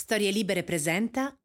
[0.00, 1.36] Storie Libere presenta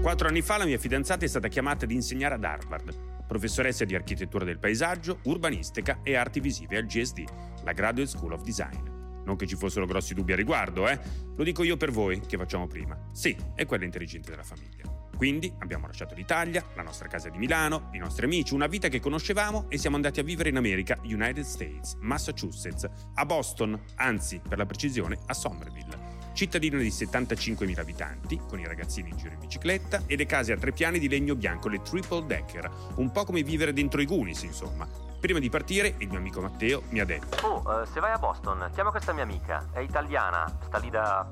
[0.00, 3.94] Quattro anni fa la mia fidanzata è stata chiamata ad insegnare ad Harvard, professoressa di
[3.94, 7.24] architettura del paesaggio, urbanistica e arti visive al GSD,
[7.64, 9.22] la Graduate School of Design.
[9.26, 10.98] Non che ci fossero grossi dubbi a riguardo, eh?
[11.36, 12.98] Lo dico io per voi, che facciamo prima.
[13.12, 14.99] Sì, è quella intelligente della famiglia.
[15.20, 19.00] Quindi abbiamo lasciato l'Italia, la nostra casa di Milano, i nostri amici, una vita che
[19.00, 24.56] conoscevamo e siamo andati a vivere in America, United States, Massachusetts, a Boston, anzi, per
[24.56, 26.32] la precisione, a Somerville.
[26.32, 30.56] Cittadina di 75.000 abitanti, con i ragazzini in giro in bicicletta e le case a
[30.56, 34.44] tre piani di legno bianco, le triple decker, un po' come vivere dentro i Goonies,
[34.44, 34.88] insomma.
[35.20, 38.18] Prima di partire, il mio amico Matteo mi ha detto: Oh, eh, se vai a
[38.18, 39.68] Boston, chiama questa mia amica.
[39.70, 41.28] È italiana, sta lì da.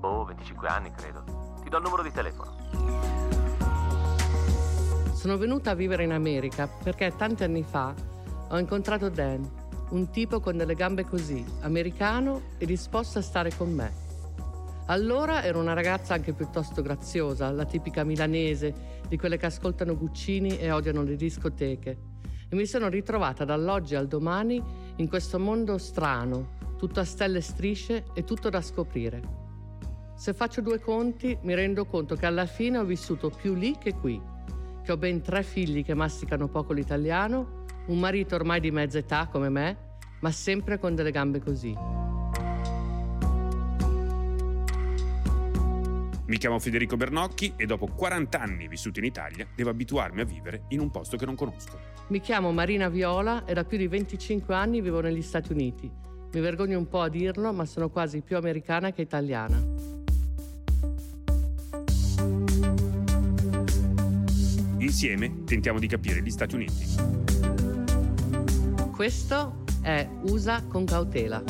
[0.00, 1.22] boh, 25 anni credo.
[1.62, 2.57] Ti do il numero di telefono.
[5.12, 7.94] Sono venuta a vivere in America perché tanti anni fa
[8.48, 9.46] ho incontrato Dan,
[9.90, 14.06] un tipo con delle gambe così, americano e disposto a stare con me.
[14.86, 20.58] Allora ero una ragazza anche piuttosto graziosa, la tipica milanese, di quelle che ascoltano Guccini
[20.58, 21.98] e odiano le discoteche.
[22.48, 24.62] E mi sono ritrovata dall'oggi al domani
[24.96, 29.47] in questo mondo strano, tutto a stelle e strisce e tutto da scoprire.
[30.18, 33.94] Se faccio due conti, mi rendo conto che alla fine ho vissuto più lì che
[33.94, 34.20] qui,
[34.82, 39.28] che ho ben tre figli che masticano poco l'italiano, un marito ormai di mezza età
[39.30, 39.76] come me,
[40.18, 41.72] ma sempre con delle gambe così.
[46.26, 50.64] Mi chiamo Federico Bernocchi e dopo 40 anni vissuti in Italia devo abituarmi a vivere
[50.70, 51.78] in un posto che non conosco.
[52.08, 55.88] Mi chiamo Marina Viola e da più di 25 anni vivo negli Stati Uniti.
[56.32, 59.97] Mi vergogno un po' a dirlo, ma sono quasi più americana che italiana.
[64.88, 66.86] Insieme tentiamo di capire gli Stati Uniti.
[68.90, 71.44] Questo è USA con cautela.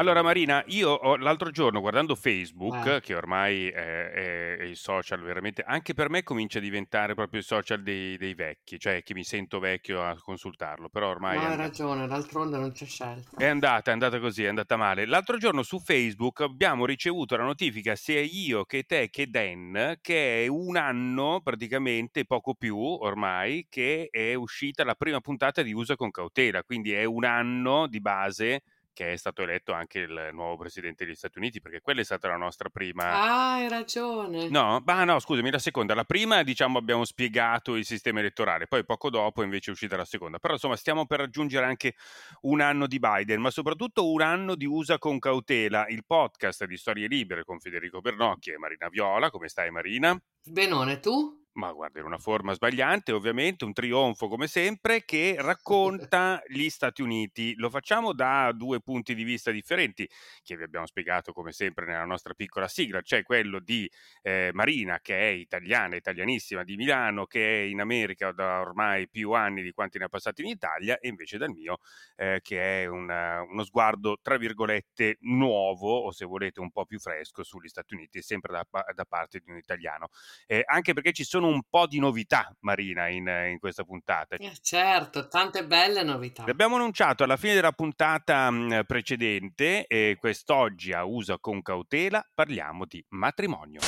[0.00, 3.00] Allora Marina, io ho, l'altro giorno guardando Facebook, Eh.
[3.02, 7.40] che ormai è, è- è il social veramente, anche per me comincia a diventare proprio
[7.40, 11.40] il social dei, dei vecchi, cioè che mi sento vecchio a consultarlo, però ormai No,
[11.40, 13.36] hai andata, ragione, d'altronde non c'è scelta.
[13.36, 15.04] è andata, è andata così, è andata male.
[15.04, 20.44] L'altro giorno su Facebook abbiamo ricevuto la notifica sia io che te che Dan, che
[20.44, 25.94] è un anno praticamente, poco più ormai, che è uscita la prima puntata di Usa
[25.94, 28.62] con cautela, quindi è un anno di base
[29.00, 32.28] che è stato eletto anche il nuovo presidente degli Stati Uniti, perché quella è stata
[32.28, 33.04] la nostra prima...
[33.04, 34.50] Ah, hai ragione.
[34.50, 35.94] No, ma no, scusami, la seconda.
[35.94, 40.04] La prima, diciamo, abbiamo spiegato il sistema elettorale, poi poco dopo invece è uscita la
[40.04, 40.38] seconda.
[40.38, 41.94] Però insomma, stiamo per raggiungere anche
[42.42, 46.76] un anno di Biden, ma soprattutto un anno di USA con cautela, il podcast di
[46.76, 49.30] Storie Libere con Federico Bernocchi e Marina Viola.
[49.30, 50.14] Come stai Marina?
[50.44, 51.46] Benone, tu?
[51.60, 57.02] Ma guarda, in una forma sbagliante, ovviamente, un trionfo come sempre, che racconta gli Stati
[57.02, 57.54] Uniti.
[57.56, 60.08] Lo facciamo da due punti di vista differenti,
[60.42, 63.90] che vi abbiamo spiegato come sempre nella nostra piccola sigla, cioè quello di
[64.22, 69.32] eh, Marina, che è italiana, italianissima di Milano, che è in America da ormai più
[69.32, 71.78] anni di quanti ne ha passati in Italia, e invece dal mio,
[72.16, 76.98] eh, che è una- uno sguardo, tra virgolette, nuovo, o se volete un po' più
[76.98, 80.08] fresco, sugli Stati Uniti, sempre da, da parte di un italiano.
[80.46, 84.36] Eh, anche perché ci sono un po' di novità, Marina, in, in questa puntata.
[84.36, 86.44] Eh, certo, tante belle novità.
[86.46, 92.84] L'abbiamo annunciato alla fine della puntata mh, precedente e quest'oggi a Usa con cautela parliamo
[92.86, 93.80] di matrimonio.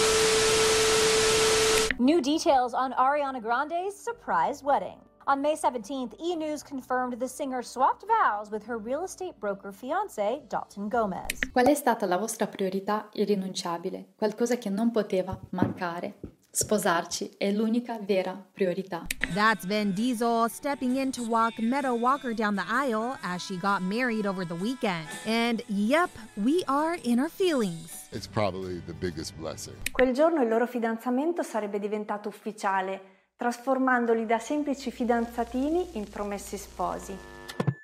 [1.98, 4.98] New details on Ariana Grande's surprise wedding.
[5.26, 6.34] On May 17th, E!
[6.34, 11.38] News confirmed the singer swapped vows with her real estate broker fiance, Dalton Gomez.
[11.52, 14.14] Qual è stata la vostra priorità irrinunciabile?
[14.16, 16.18] Qualcosa che non poteva mancare?
[16.54, 19.06] Sposarci è l'unica vera priorità.
[19.32, 23.80] That's Vin Diesel stepping in to walk Meadow Walker down the aisle as she got
[23.80, 25.06] married over the weekend.
[25.24, 28.06] And yep, we are in our feelings.
[28.10, 29.76] It's probably the biggest blessing.
[29.92, 33.00] Quel giorno il loro fidanzamento sarebbe diventato ufficiale,
[33.36, 37.16] trasformandoli da semplici fidanzatini in promessi sposi.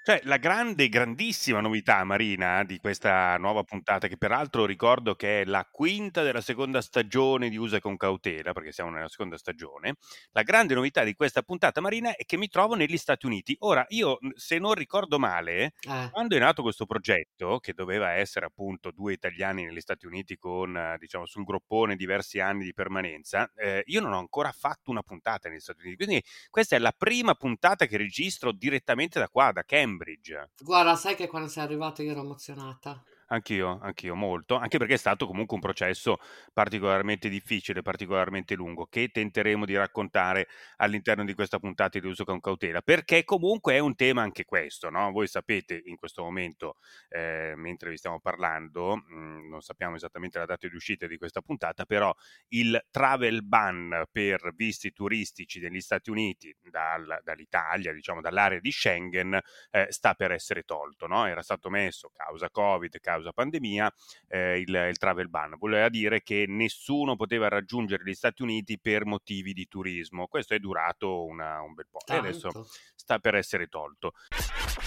[0.08, 5.44] Cioè, la grande, grandissima novità, Marina, di questa nuova puntata, che peraltro ricordo che è
[5.44, 9.96] la quinta della seconda stagione di Usa con cautela, perché siamo nella seconda stagione,
[10.30, 13.54] la grande novità di questa puntata, Marina, è che mi trovo negli Stati Uniti.
[13.58, 16.08] Ora, io, se non ricordo male, eh.
[16.10, 20.96] quando è nato questo progetto, che doveva essere appunto due italiani negli Stati Uniti con,
[20.98, 25.50] diciamo, sul groppone diversi anni di permanenza, eh, io non ho ancora fatto una puntata
[25.50, 26.02] negli Stati Uniti.
[26.02, 30.50] Quindi questa è la prima puntata che registro direttamente da qua, da Cambridge Cambridge.
[30.62, 33.02] Guarda, sai che quando sei arrivato io ero emozionata.
[33.30, 36.18] Anch'io, anch'io molto, anche perché è stato comunque un processo
[36.52, 42.40] particolarmente difficile, particolarmente lungo, che tenteremo di raccontare all'interno di questa puntata di uso con
[42.40, 45.10] cautela, perché comunque è un tema anche questo, no?
[45.10, 46.76] Voi sapete in questo momento,
[47.10, 51.18] eh, mentre vi stiamo parlando, mh, mm, non sappiamo esattamente la data di uscita di
[51.18, 52.14] questa puntata, però
[52.48, 59.38] il travel ban per visti turistici negli Stati Uniti dal, dall'Italia, diciamo dall'area di Schengen,
[59.70, 61.26] eh, sta per essere tolto, no?
[61.26, 63.92] Era stato messo causa Covid, causa causa pandemia
[64.28, 65.56] eh, il, il, travel ban.
[65.58, 70.26] Voleva dire che nessuno poteva raggiungere gli Stati Uniti per motivi di turismo.
[70.28, 72.24] Questo è durato una, un bel po' Tanto.
[72.24, 74.12] e adesso sta per essere tolto.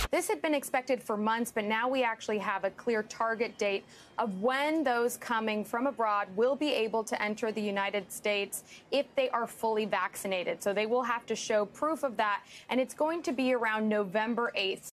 [0.10, 3.84] This had been expected for months, but now we actually have a clear target date
[4.16, 9.06] of when those coming from abroad will be able to enter the United States if
[9.16, 10.62] they are fully vaccinated.
[10.62, 13.88] So they will have to show proof of that, and it's going to be around
[13.88, 14.92] November 8th.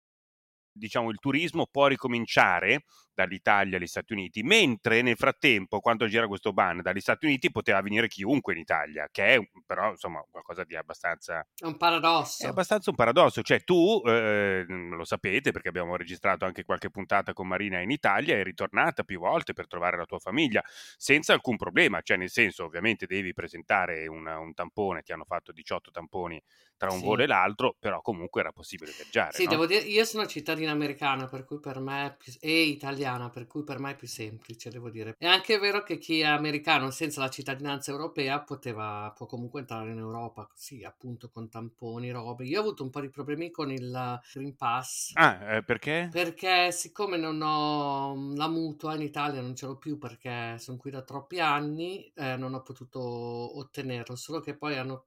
[0.76, 2.84] diciamo, il turismo può ricominciare
[3.16, 7.82] dall'Italia agli Stati Uniti, mentre nel frattempo, quando gira questo ban dagli Stati Uniti, poteva
[7.82, 11.46] venire chiunque in Italia, che è però insomma qualcosa di abbastanza...
[11.56, 12.46] È un paradosso.
[12.46, 17.34] È abbastanza un paradosso, cioè tu, eh, lo sapete perché abbiamo registrato anche qualche puntata
[17.34, 20.64] con Marina in Italia, è ritornata più volte per trovare la tua famiglia,
[20.98, 25.52] senza alcun problema, cioè nel senso ovviamente devi presentare una, un tampone, ti hanno fatto
[25.52, 26.42] 18 tamponi
[26.78, 27.06] tra un sì.
[27.06, 29.34] volo e l'altro, però comunque era possibile viaggiare.
[29.34, 29.52] Sì, no?
[29.52, 33.80] devo dire, io sono cittadina americana, per cui per me, e italiana, per cui per
[33.80, 35.16] me è più semplice, devo dire.
[35.18, 39.92] È anche vero che chi è americano senza la cittadinanza europea poteva, può comunque entrare
[39.92, 42.46] in Europa, sì, appunto con tamponi, robe.
[42.46, 45.12] Io ho avuto un po' di problemi con il Green Pass.
[45.14, 46.10] Ah, eh, perché?
[46.12, 50.90] Perché siccome non ho la mutua in Italia, non ce l'ho più perché sono qui
[50.90, 55.06] da troppi anni, eh, non ho potuto ottenerlo, solo che poi hanno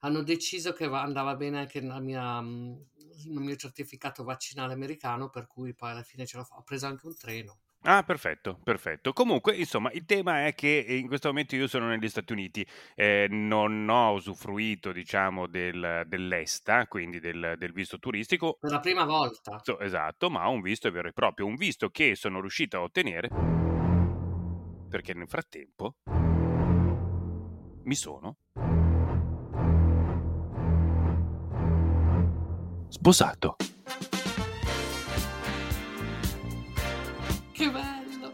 [0.00, 2.84] hanno deciso che va, andava bene anche la mia, mhmm,
[3.24, 6.46] il mio certificato vaccinale americano, per cui poi alla fine ce l'ho.
[6.50, 7.58] Ho preso anche un treno.
[7.82, 9.12] Ah, perfetto, perfetto.
[9.12, 12.66] Comunque, insomma, il tema è che in questo momento io sono negli Stati Uniti,
[12.96, 18.56] eh, non ho usufruito, diciamo, del, dell'ESTA, quindi del, del, visto turistico.
[18.60, 19.62] Per la prima volta.
[19.78, 23.56] Esatto, ma un visto vero e proprio, un visto che sono riuscito a ottenere
[24.88, 25.96] perché nel frattempo
[27.84, 28.38] mi sono
[32.88, 33.56] sposato.
[37.52, 38.32] Che bello!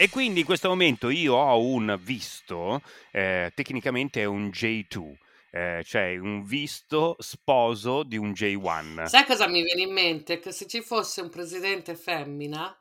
[0.00, 5.16] E quindi in questo momento io ho un visto, eh, tecnicamente è un J2.
[5.50, 9.06] Eh, cioè un visto sposo di un J1.
[9.06, 10.38] Sai cosa mi viene in mente?
[10.38, 12.76] Che se ci fosse un presidente femmina,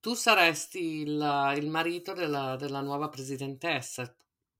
[0.00, 4.12] tu saresti il, il marito della, della nuova presidentessa,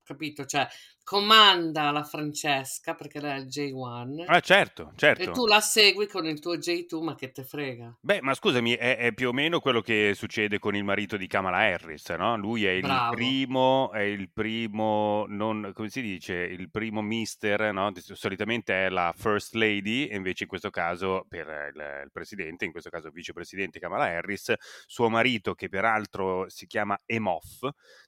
[0.07, 0.45] capito?
[0.45, 0.67] Cioè,
[1.03, 4.23] comanda la Francesca perché lei è il J1.
[4.25, 5.21] Ah, certo, certo.
[5.21, 7.97] E tu la segui con il tuo J2, ma che te frega?
[8.01, 11.27] Beh, ma scusami, è, è più o meno quello che succede con il marito di
[11.27, 12.35] Kamala Harris, no?
[12.35, 13.15] Lui è il Bravo.
[13.15, 17.91] primo, è il primo, non, come si dice, il primo mister, no?
[17.95, 22.71] Solitamente è la first lady, e invece in questo caso per il, il presidente, in
[22.71, 24.53] questo caso vicepresidente Kamala Harris,
[24.85, 27.65] suo marito che peraltro si chiama Emoff,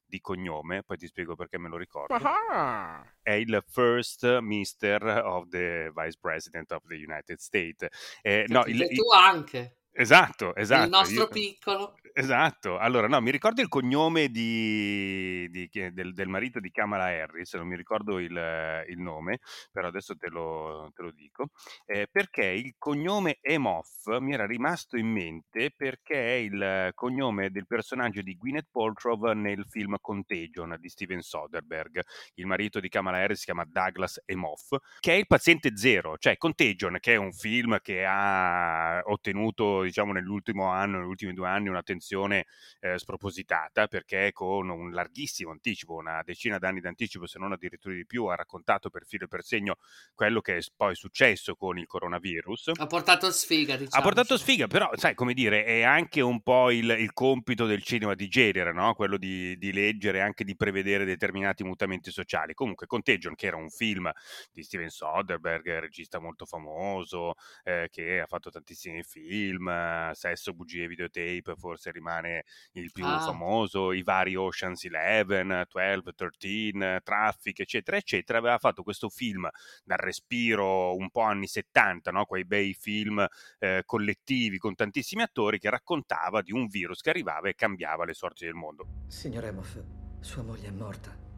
[0.09, 2.13] di cognome, poi ti spiego perché me lo ricordo.
[2.15, 7.85] Ah è il first Mister of the Vice President of the United States.
[8.23, 9.78] Eh, no, il, tu anche.
[9.91, 10.83] Esatto, esatto.
[10.83, 11.27] Il nostro Io...
[11.27, 11.95] piccolo.
[12.13, 17.53] Esatto, allora no, mi ricordo il cognome di, di, del, del, marito di Kamala Harris,
[17.53, 19.39] non mi ricordo il, il nome,
[19.71, 21.51] però adesso te lo, te lo dico,
[21.85, 27.67] eh, perché il cognome Emoff mi era rimasto in mente perché è il cognome del
[27.67, 32.01] personaggio di Gwyneth Paltrow nel film Contagion di Steven Soderbergh.
[32.35, 36.37] Il marito di Kamala Harris si chiama Douglas Emoff, che è il paziente zero, cioè
[36.37, 41.67] Contagion, che è un film che ha ottenuto diciamo, nell'ultimo anno, negli ultimi due anni,
[41.67, 42.45] un'attenzione
[42.79, 48.05] eh, spropositata perché con un larghissimo anticipo, una decina d'anni d'anticipo, se non addirittura di
[48.05, 49.77] più, ha raccontato per filo e per segno
[50.13, 52.71] quello che è poi successo con il coronavirus.
[52.75, 54.01] Ha portato sfiga, diciamo.
[54.01, 57.83] Ha portato sfiga, però, sai, come dire, è anche un po' il, il compito del
[57.83, 58.93] cinema di genere, no?
[58.93, 62.53] quello di, di leggere e anche di prevedere determinati mutamenti sociali.
[62.53, 64.09] Comunque, Contagion, che era un film
[64.51, 69.68] di Steven Soderbergh, regista molto famoso, eh, che ha fatto tantissimi film,
[70.13, 73.19] Sesso, bugie, videotape, forse rimane il più ah.
[73.19, 79.47] famoso, i vari Ocean's 11, 12, 13, Traffic, eccetera, eccetera, aveva fatto questo film
[79.83, 82.25] dal respiro un po' anni 70, no?
[82.25, 83.25] quei bei film
[83.59, 88.13] eh, collettivi con tantissimi attori che raccontava di un virus che arrivava e cambiava le
[88.13, 88.87] sorti del mondo.
[89.07, 89.81] Signor Emoff,
[90.19, 91.28] sua moglie è morta.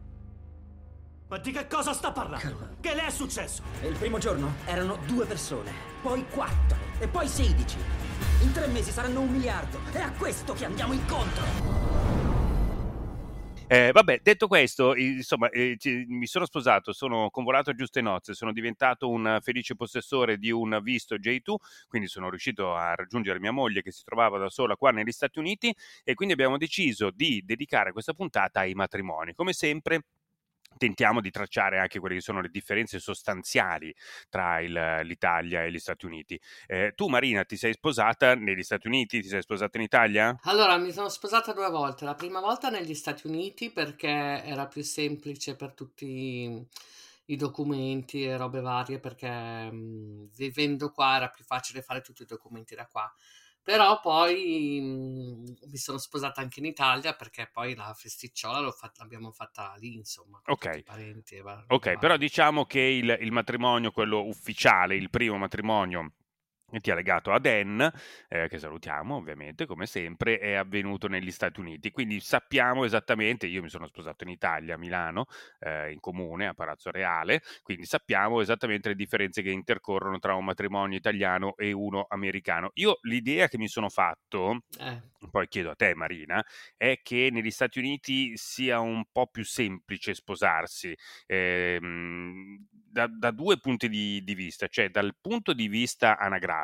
[1.31, 2.45] Ma di che cosa sta parlando?
[2.45, 2.75] Calma.
[2.81, 3.63] Che le è successo?
[3.83, 5.71] Il primo giorno erano due persone,
[6.01, 7.77] poi quattro e poi sedici.
[8.41, 9.79] In tre mesi saranno un miliardo.
[9.93, 11.79] È a questo che andiamo incontro.
[13.65, 18.33] Eh, vabbè, detto questo, insomma, eh, ci, mi sono sposato, sono convolato a giuste nozze,
[18.33, 21.55] sono diventato un felice possessore di un visto J2,
[21.87, 25.39] quindi sono riuscito a raggiungere mia moglie che si trovava da sola qua negli Stati
[25.39, 25.73] Uniti
[26.03, 29.33] e quindi abbiamo deciso di dedicare questa puntata ai matrimoni.
[29.33, 30.01] Come sempre
[30.81, 33.93] tentiamo di tracciare anche quelle che sono le differenze sostanziali
[34.29, 36.41] tra il, l'Italia e gli Stati Uniti.
[36.65, 40.35] Eh, tu Marina ti sei sposata negli Stati Uniti, ti sei sposata in Italia?
[40.45, 44.81] Allora mi sono sposata due volte, la prima volta negli Stati Uniti perché era più
[44.81, 46.67] semplice per tutti
[47.25, 52.25] i documenti e robe varie perché mh, vivendo qua era più facile fare tutti i
[52.25, 53.13] documenti da qua.
[53.63, 59.31] Però poi mh, mi sono sposata anche in Italia perché poi la festicciola fatta, l'abbiamo
[59.31, 60.41] fatta lì, insomma.
[60.45, 60.81] Ok.
[60.81, 66.11] Parenti, ok, però diciamo che il, il matrimonio, quello ufficiale, il primo matrimonio
[66.79, 67.91] ti ha legato a Dan,
[68.29, 71.91] eh, che salutiamo ovviamente come sempre, è avvenuto negli Stati Uniti.
[71.91, 75.25] Quindi sappiamo esattamente, io mi sono sposato in Italia, a Milano,
[75.59, 80.45] eh, in comune, a Palazzo Reale, quindi sappiamo esattamente le differenze che intercorrono tra un
[80.45, 82.71] matrimonio italiano e uno americano.
[82.75, 85.01] Io l'idea che mi sono fatto, eh.
[85.29, 86.43] poi chiedo a te Marina,
[86.77, 90.95] è che negli Stati Uniti sia un po' più semplice sposarsi.
[91.25, 96.60] Ehm, da, da, due punti di, di, vista, cioè dal punto di vista anagrafico,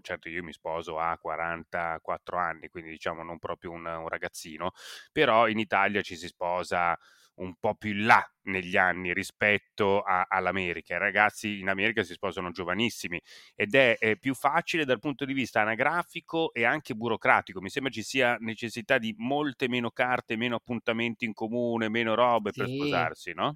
[0.00, 4.72] certo io mi sposo a 44 anni, quindi diciamo non proprio un, un ragazzino,
[5.12, 6.98] però in Italia ci si sposa
[7.40, 10.94] un po' più in là negli anni rispetto a, all'America.
[10.94, 13.20] I ragazzi in America si sposano giovanissimi
[13.54, 17.60] ed è, è, più facile dal punto di vista anagrafico e anche burocratico.
[17.60, 22.52] Mi sembra ci sia necessità di molte meno carte, meno appuntamenti in comune, meno robe
[22.52, 22.60] sì.
[22.60, 23.54] per sposarsi, no?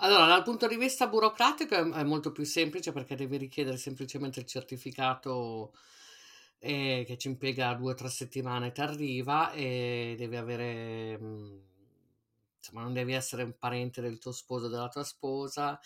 [0.00, 4.38] Allora, dal punto di vista burocratico è, è molto più semplice perché devi richiedere semplicemente
[4.40, 5.72] il certificato
[6.60, 11.62] eh, che ci impiega due o tre settimane, ti arriva e devi avere, mh,
[12.58, 15.78] insomma, non devi essere un parente del tuo sposo o della tua sposa,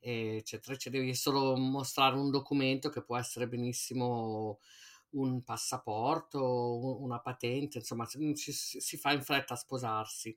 [0.00, 4.58] eccetera, eccetera, devi solo mostrare un documento che può essere benissimo
[5.10, 10.36] un passaporto, una patente, insomma, si, si fa in fretta a sposarsi.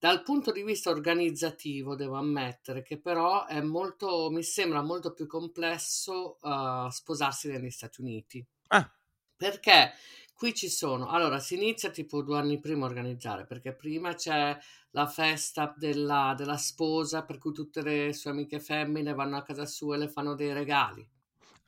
[0.00, 5.26] Dal punto di vista organizzativo devo ammettere che però è molto, mi sembra molto più
[5.26, 8.46] complesso uh, sposarsi negli Stati Uniti.
[8.68, 8.88] Ah.
[9.34, 9.92] Perché
[10.34, 14.56] qui ci sono, allora si inizia tipo due anni prima a organizzare, perché prima c'è
[14.90, 19.66] la festa della, della sposa per cui tutte le sue amiche femmine vanno a casa
[19.66, 21.04] sua e le fanno dei regali.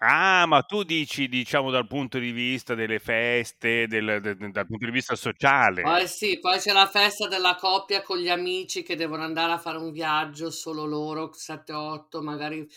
[0.03, 4.67] Ah, ma tu dici, diciamo, dal punto di vista delle feste, del, de- de- dal
[4.67, 5.91] punto di vista sociale.
[5.91, 9.59] Poi sì, poi c'è la festa della coppia con gli amici che devono andare a
[9.59, 12.69] fare un viaggio solo loro, 7-8, magari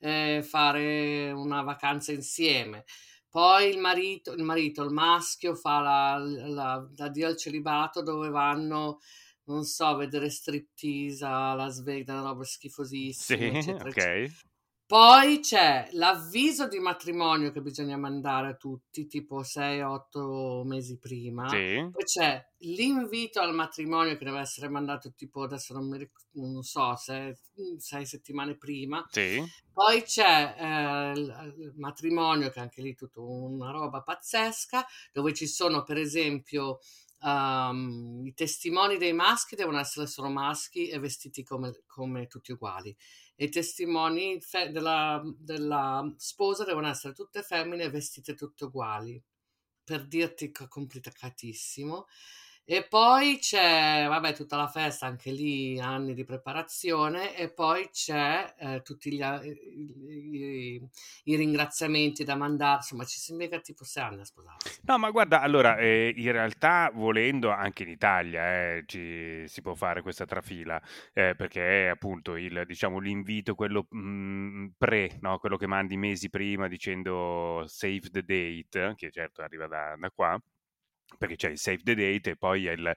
[0.00, 2.84] eh, fare una vacanza insieme.
[3.30, 9.00] Poi il marito, il marito, il maschio fa la, la, l'addio al celibato dove vanno,
[9.44, 13.90] non so, a vedere striptease a Las Vegas, una roba schifosissima, Sì, eccetera, ok.
[13.90, 14.49] eccetera.
[14.90, 21.48] Poi c'è l'avviso di matrimonio che bisogna mandare a tutti, tipo 6-8 mesi prima.
[21.48, 21.88] Sì.
[21.92, 26.64] Poi c'è l'invito al matrimonio che deve essere mandato tipo, adesso non mi ric- non
[26.64, 29.06] so, 6 settimane prima.
[29.08, 29.40] Sì.
[29.72, 35.46] Poi c'è eh, il matrimonio, che anche lì è tutta una roba pazzesca, dove ci
[35.46, 36.80] sono per esempio
[37.22, 42.96] ehm, i testimoni dei maschi devono essere solo maschi e vestiti come, come tutti uguali
[43.44, 49.22] i testimoni fe- della, della sposa devono essere tutte femmine vestite tutte uguali,
[49.84, 52.06] per dirti che è complicatissimo.
[52.72, 58.54] E poi c'è, vabbè, tutta la festa, anche lì anni di preparazione, e poi c'è
[58.56, 60.88] eh, tutti gli, i, i-
[61.24, 64.82] i ringraziamenti da mandare, insomma, ci si impiega tipo sei anni a sposarsi.
[64.84, 69.74] No, ma guarda, allora, eh, in realtà volendo anche in Italia eh, ci, si può
[69.74, 70.80] fare questa trafila,
[71.12, 75.38] eh, perché è appunto il, diciamo, l'invito, quello mm, pre, no?
[75.38, 80.40] quello che mandi mesi prima dicendo save the date, che certo arriva da, da qua,
[81.18, 82.92] perché c'è il save the date e poi è il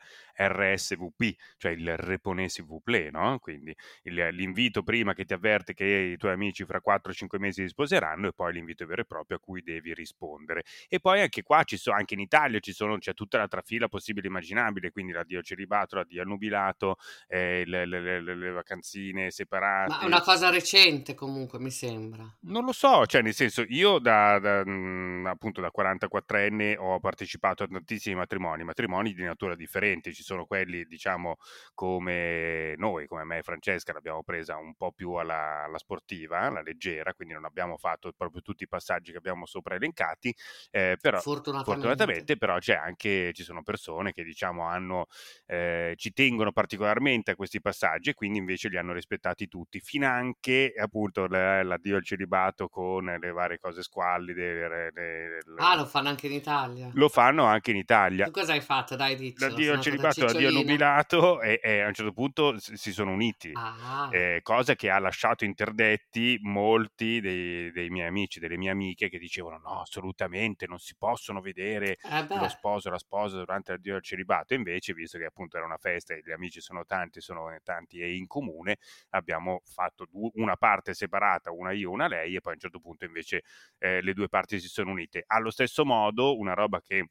[0.47, 3.39] RSVP, cioè il repone s'il vous plaît, no?
[3.39, 7.69] Quindi il- l'invito prima che ti avverte che i tuoi amici fra 4-5 mesi si
[7.69, 10.63] sposeranno e poi l'invito vero e proprio a cui devi rispondere.
[10.87, 13.87] E poi anche qua, ci sono, anche in Italia ci sono, c'è tutta la trafila
[13.87, 19.21] possibile e immaginabile, quindi l'addio celibato, l'addio al nubilato, eh, le, le- le- le- vacanzine
[19.21, 20.05] Ma è separate.
[20.05, 22.23] una cosa recente comunque, mi sembra.
[22.45, 27.63] Non lo so, cioè nel senso io da, da, mh, appunto da 44enne ho partecipato
[27.63, 31.37] a tantissimi matrimoni, matrimoni di natura differente, ci sono quelli diciamo
[31.73, 36.61] come noi, come me e Francesca l'abbiamo presa un po' più alla, alla sportiva, alla
[36.61, 40.33] leggera, quindi non abbiamo fatto proprio tutti i passaggi che abbiamo sopra elencati,
[40.71, 41.63] eh, però Fortunatamente.
[41.63, 45.05] fortunatamente però c'è anche, ci sono persone che diciamo hanno,
[45.45, 50.73] eh, ci tengono particolarmente a questi passaggi e quindi invece li hanno rispettati tutti, finanche
[50.77, 55.85] appunto la- l'addio al celibato con le varie cose squallide, le- le- le- Ah, lo
[55.87, 56.95] fanno anche in Italia.
[56.95, 57.92] lo fanno anche in Italia.
[58.21, 58.95] Tu cosa hai fatto?
[58.95, 59.55] Dai, diccelo.
[59.55, 64.09] L'addio al celibato, l'addio nubilato e, e a un certo punto si sono uniti, Ah,
[64.09, 69.17] eh, cosa che ha lasciato interdetti molti dei, dei miei amici, delle mie amiche che
[69.17, 74.03] dicevano no, assolutamente non si possono vedere eh lo sposo la sposa durante l'addio al
[74.03, 74.53] celibato.
[74.53, 78.15] Invece, visto che appunto era una festa e gli amici sono tanti, sono tanti e
[78.15, 78.77] in comune,
[79.09, 82.79] abbiamo fatto du- una parte separata, una io, una lei, e poi a un certo
[82.79, 83.41] punto invece
[83.79, 85.23] eh, le due parti si sono unite.
[85.25, 87.07] Allo stesso modo, una roba che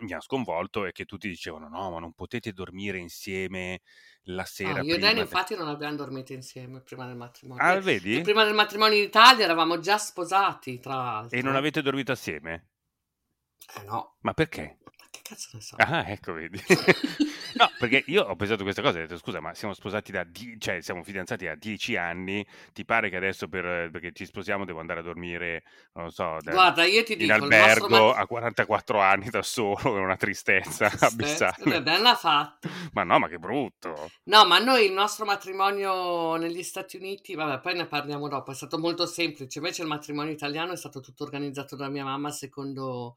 [0.00, 3.80] mi ha sconvolto è che tutti dicevano no, ma non potete dormire insieme
[4.24, 4.98] la no, sera io e.
[4.98, 7.62] Dani de-" infatti non abbiamo dormito insieme prima del matrimonio.
[7.62, 8.20] Ah, vedi?
[8.22, 11.38] prima del matrimonio in Italia eravamo già sposati, tra l'altro.
[11.38, 12.68] E non avete dormito assieme?
[13.76, 14.78] Eh no, Ma perché?
[15.24, 15.76] Cazzo ne so?
[15.78, 16.60] Ah, ecco, vedi.
[17.56, 20.24] No, perché io ho pensato questa cosa e ho detto, scusa, ma siamo sposati da,
[20.24, 24.64] die- cioè siamo fidanzati da dieci anni, ti pare che adesso per, perché ci sposiamo
[24.64, 25.62] devo andare a dormire,
[25.92, 29.42] non lo so, da- Guarda, io ti in dico, albergo mat- a 44 anni da
[29.42, 31.80] solo, è una tristezza abissale.
[31.80, 32.68] ben l'ha fatto.
[32.92, 34.10] Ma no, ma che brutto.
[34.24, 38.54] No, ma noi il nostro matrimonio negli Stati Uniti, vabbè, poi ne parliamo dopo, è
[38.54, 39.58] stato molto semplice.
[39.60, 43.16] Invece il matrimonio italiano è stato tutto organizzato da mia mamma secondo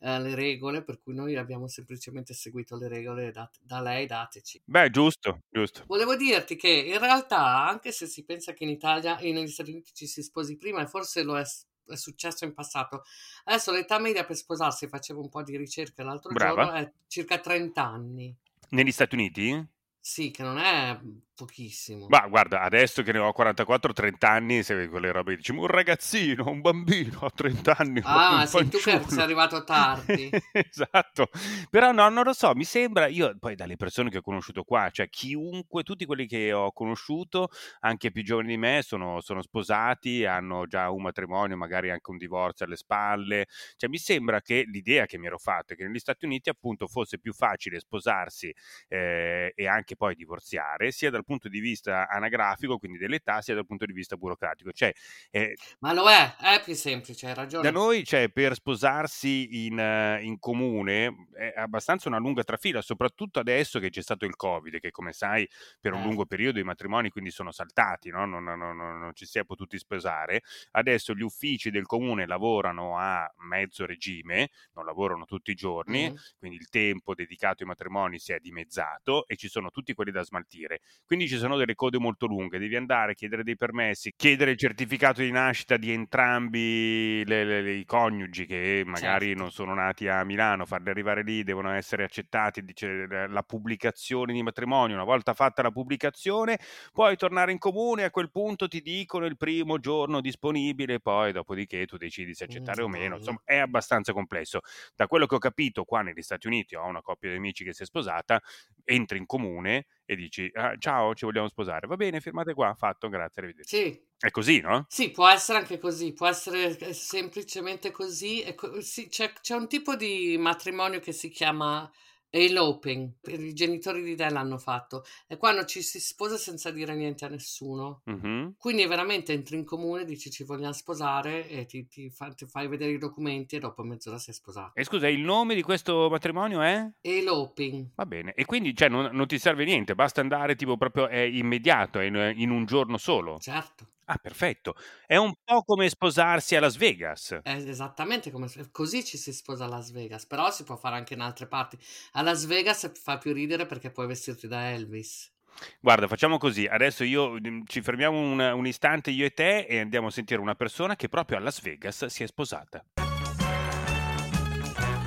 [0.00, 4.62] eh, le regole, per cui noi abbiamo semplicemente seguito le regole dat- da lei dateci.
[4.64, 5.84] Beh, giusto, giusto.
[5.86, 9.70] Volevo dirti che in realtà, anche se si pensa che in Italia e negli Stati
[9.70, 13.02] Uniti ci si sposi prima, e forse lo è, è successo in passato,
[13.44, 16.64] adesso l'età media per sposarsi, facevo un po' di ricerca l'altro Brava.
[16.64, 18.34] giorno, è circa 30 anni.
[18.70, 19.66] Negli Stati Uniti?
[20.00, 20.98] Sì, che non è
[21.38, 22.06] pochissimo.
[22.08, 26.48] Ma guarda, adesso che ne ho 44, 30 anni, se quelle robe dici, un ragazzino,
[26.50, 30.30] un bambino a 30 anni, Ah, sei tu che sei arrivato tardi.
[30.50, 31.28] esatto,
[31.70, 34.90] però no, non lo so, mi sembra, io poi dalle persone che ho conosciuto qua,
[34.90, 40.24] cioè chiunque, tutti quelli che ho conosciuto, anche più giovani di me, sono, sono sposati,
[40.24, 43.46] hanno già un matrimonio, magari anche un divorzio alle spalle,
[43.76, 46.88] cioè mi sembra che l'idea che mi ero fatta è che negli Stati Uniti appunto
[46.88, 48.52] fosse più facile sposarsi
[48.88, 53.66] eh, e anche poi divorziare, sia dal punto di vista anagrafico, quindi dell'età, sia dal
[53.66, 54.92] punto di vista burocratico, cioè
[55.30, 57.72] eh, Ma lo è, è più semplice, hai da ragione.
[57.72, 63.80] noi, cioè, per sposarsi in, eh, in comune è abbastanza una lunga trafila, soprattutto adesso
[63.80, 65.48] che c'è stato il Covid, che come sai
[65.80, 66.02] per un Eh.
[66.02, 68.26] lungo periodo i matrimoni quindi sono saltati, no?
[68.26, 70.42] non, non- non- non ci si è potuti sposare.
[70.70, 76.16] Adesso gli uffici del comune lavorano a mezzo regime, non lavorano tutti i giorni, Mm.
[76.38, 80.22] quindi il tempo dedicato ai matrimoni si è dimezzato e ci sono tutti quelli da
[80.22, 80.80] smaltire.
[81.04, 84.56] Quindi ci sono delle code molto lunghe, devi andare a chiedere dei permessi, chiedere il
[84.58, 89.40] certificato di nascita di entrambi le- le- le- i coniugi che magari Certo.
[89.42, 94.42] non sono nati a Milano, farli arrivare lì, devono essere accettati, dice la- pubblicazione di
[94.42, 96.58] matrimonio, una volta fatta la pubblicazione
[96.92, 101.86] puoi tornare in comune, a quel punto ti dicono il primo giorno disponibile, poi dopodiché
[101.86, 104.60] tu decidi se accettare o meno, insomma è abbastanza complesso.
[104.94, 107.72] Da quello che ho capito qua negli Stati Uniti ho una coppia di amici che
[107.72, 108.40] si è sposata,
[108.84, 113.08] entri in comune e dici "Ah, ciao, ci vogliamo sposare, va bene, firmate qua, fatto,
[113.08, 113.76] grazie, arrivederci.
[113.76, 114.88] Sì, È così, no?
[114.90, 118.44] sì, può essere anche così, può essere eh, semplicemente così.
[118.56, 121.90] co- sì, c'è, c'è un tipo di matrimonio che si chiama
[122.30, 127.24] eloping, i genitori di Dan l'hanno fatto, è quando ci si sposa senza dire niente
[127.24, 128.02] a nessuno.
[128.04, 128.54] Mhm.
[128.58, 132.68] Quindi veramente entri in comune, dici ci vogliamo sposare e ti, ti fa- ti fai
[132.68, 134.72] vedere i documenti e dopo mezz'ora sei sposato.
[134.74, 136.86] E scusa, il nome di questo matrimonio è?
[137.00, 137.90] Eloping.
[137.94, 141.20] Va bene, e quindi cioè, non, non ti serve niente, basta andare tipo proprio è
[141.20, 143.38] immediato, è in, in un giorno solo.
[143.38, 143.86] Certo.
[144.10, 144.74] Ah, perfetto.
[145.06, 147.40] È un po' come sposarsi a Las Vegas.
[147.42, 151.12] È esattamente come così ci si sposa a Las Vegas, però si può fare anche
[151.12, 151.78] in altre parti.
[152.12, 155.30] A Las Vegas fa più ridere perché puoi vestirti da Elvis.
[155.78, 156.64] Guarda, facciamo così.
[156.64, 160.40] Adesso io mm, ci fermiamo un, un istante io e te e andiamo a sentire
[160.40, 162.82] una persona che proprio a Las Vegas si è sposata.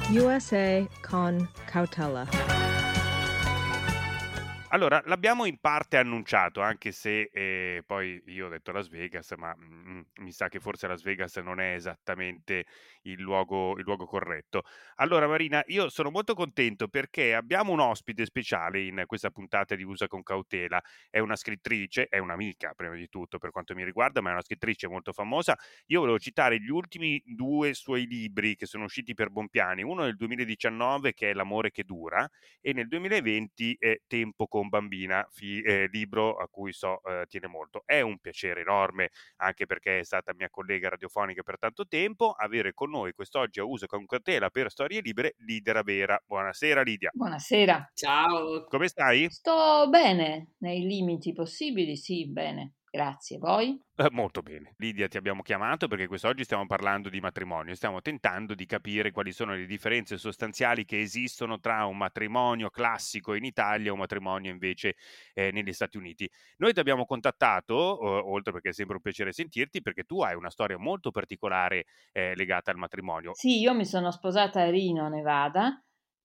[0.09, 2.70] USA con cautela.
[4.73, 9.53] Allora, l'abbiamo in parte annunciato, anche se eh, poi io ho detto Las Vegas, ma
[9.53, 12.65] mm, mi sa che forse Las Vegas non è esattamente
[13.01, 14.63] il luogo, il luogo corretto.
[14.95, 19.83] Allora, Marina, io sono molto contento perché abbiamo un ospite speciale in questa puntata di
[19.83, 20.81] Usa con cautela.
[21.09, 24.41] È una scrittrice, è un'amica prima di tutto per quanto mi riguarda, ma è una
[24.41, 25.53] scrittrice molto famosa.
[25.87, 30.15] Io volevo citare gli ultimi due suoi libri che sono usciti per Bompiani, uno nel
[30.15, 32.25] 2019 che è L'amore che dura
[32.61, 37.47] e nel 2020 è Tempo con bambina, fi- eh, libro a cui so eh, tiene
[37.47, 37.83] molto.
[37.85, 42.73] È un piacere enorme, anche perché è stata mia collega radiofonica per tanto tempo, avere
[42.73, 46.21] con noi quest'oggi a uso con cautela per Storie Libere Lidia Ravera.
[46.25, 47.09] Buonasera Lidia.
[47.13, 47.91] Buonasera.
[47.93, 48.65] Ciao.
[48.65, 49.29] Come stai?
[49.29, 52.73] Sto bene, nei limiti possibili, sì, bene.
[52.93, 53.37] Grazie.
[53.37, 53.81] Voi?
[53.95, 54.73] Eh, molto bene.
[54.77, 57.73] Lidia, ti abbiamo chiamato perché quest'oggi stiamo parlando di matrimonio.
[57.73, 63.33] Stiamo tentando di capire quali sono le differenze sostanziali che esistono tra un matrimonio classico
[63.33, 64.95] in Italia e un matrimonio invece
[65.33, 66.29] eh, negli Stati Uniti.
[66.57, 70.35] Noi ti abbiamo contattato, eh, oltre perché è sempre un piacere sentirti, perché tu hai
[70.35, 73.33] una storia molto particolare eh, legata al matrimonio.
[73.35, 75.81] Sì, io mi sono sposata a Reno, Nevada.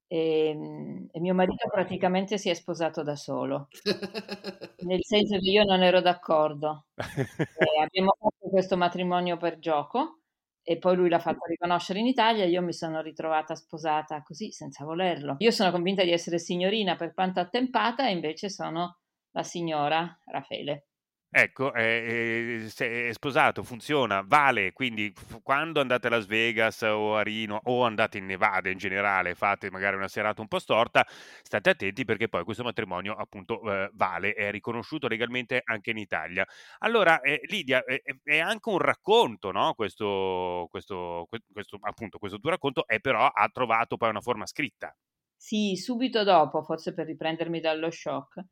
[0.09, 3.69] E, e, mio marito praticamente si è sposato da solo,
[4.87, 6.87] nel senso che io non ero d'accordo.
[7.59, 10.21] E abbiamo fatto questo matrimonio per gioco
[10.63, 14.85] e poi lui l'ha fatto riconoscere in Italia, io mi sono ritrovata sposata così senza
[14.85, 15.37] volerlo.
[15.39, 18.99] Io sono convinta di essere signorina per quanto attempata e invece sono
[19.31, 20.86] la signora Raffaele.
[21.29, 27.17] Ecco, è, è, è, sposato, funziona, vale, quindi f- quando andate a Las Vegas o
[27.17, 31.05] a Reno o andate in Nevada in generale, fate magari una serata un po' storta,
[31.43, 36.47] state attenti perché poi questo matrimonio appunto eh, vale, è riconosciuto legalmente anche in Italia.
[36.79, 39.75] Allora, eh, Lidia, è, è, anche un racconto, no?
[39.75, 44.97] Questo, questo, questo, appunto, questo tuo racconto è però ha trovato poi una forma scritta.
[45.37, 48.43] Sì, subito dopo, forse per riprendermi dallo shock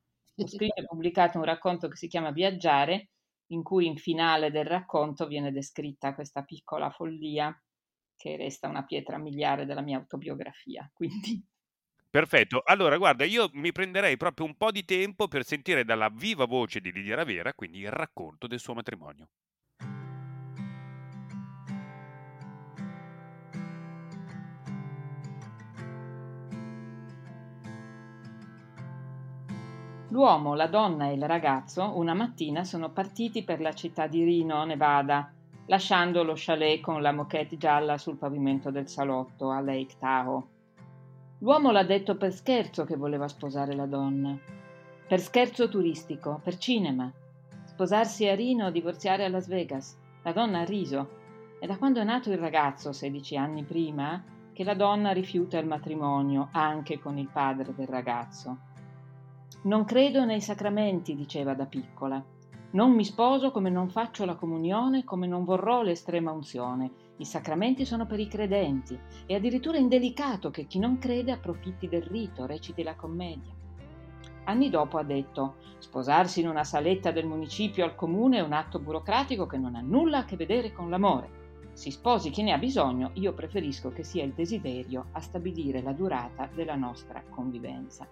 [0.43, 3.11] ho scritto e pubblicato un racconto che si chiama Viaggiare,
[3.49, 7.57] in cui in finale del racconto viene descritta questa piccola follia
[8.17, 10.91] che resta una pietra miliare della mia autobiografia.
[10.95, 11.45] Quindi
[12.09, 16.47] Perfetto, allora guarda, io mi prenderei proprio un po' di tempo per sentire dalla viva
[16.47, 19.29] voce di Lidia Ravera, quindi il racconto del suo matrimonio.
[30.15, 34.65] L'uomo, la donna e il ragazzo una mattina sono partiti per la città di Reno,
[34.65, 35.29] Nevada,
[35.67, 40.43] lasciando lo chalet con la moquette gialla sul pavimento del salotto a Lake Tahoe.
[41.39, 44.39] L'uomo l'ha detto per scherzo che voleva sposare la donna.
[45.09, 47.11] Per scherzo turistico, per cinema.
[47.65, 49.99] Sposarsi a Reno, divorziare a Las Vegas.
[50.23, 51.09] La donna ha riso.
[51.59, 54.23] È da quando è nato il ragazzo, 16 anni prima,
[54.53, 58.74] che la donna rifiuta il matrimonio anche con il padre del ragazzo.
[59.63, 62.23] Non credo nei sacramenti, diceva da piccola.
[62.73, 66.91] Non mi sposo come non faccio la comunione, come non vorrò l'estrema unzione.
[67.19, 68.99] I sacramenti sono per i credenti.
[69.27, 73.53] È addirittura indelicato che chi non crede approfitti del rito, reciti la commedia.
[74.47, 78.79] Anni dopo ha detto: Sposarsi in una saletta del municipio al comune è un atto
[78.81, 81.71] burocratico che non ha nulla a che vedere con l'amore.
[81.73, 85.93] Si sposi chi ne ha bisogno, io preferisco che sia il desiderio a stabilire la
[85.93, 88.07] durata della nostra convivenza.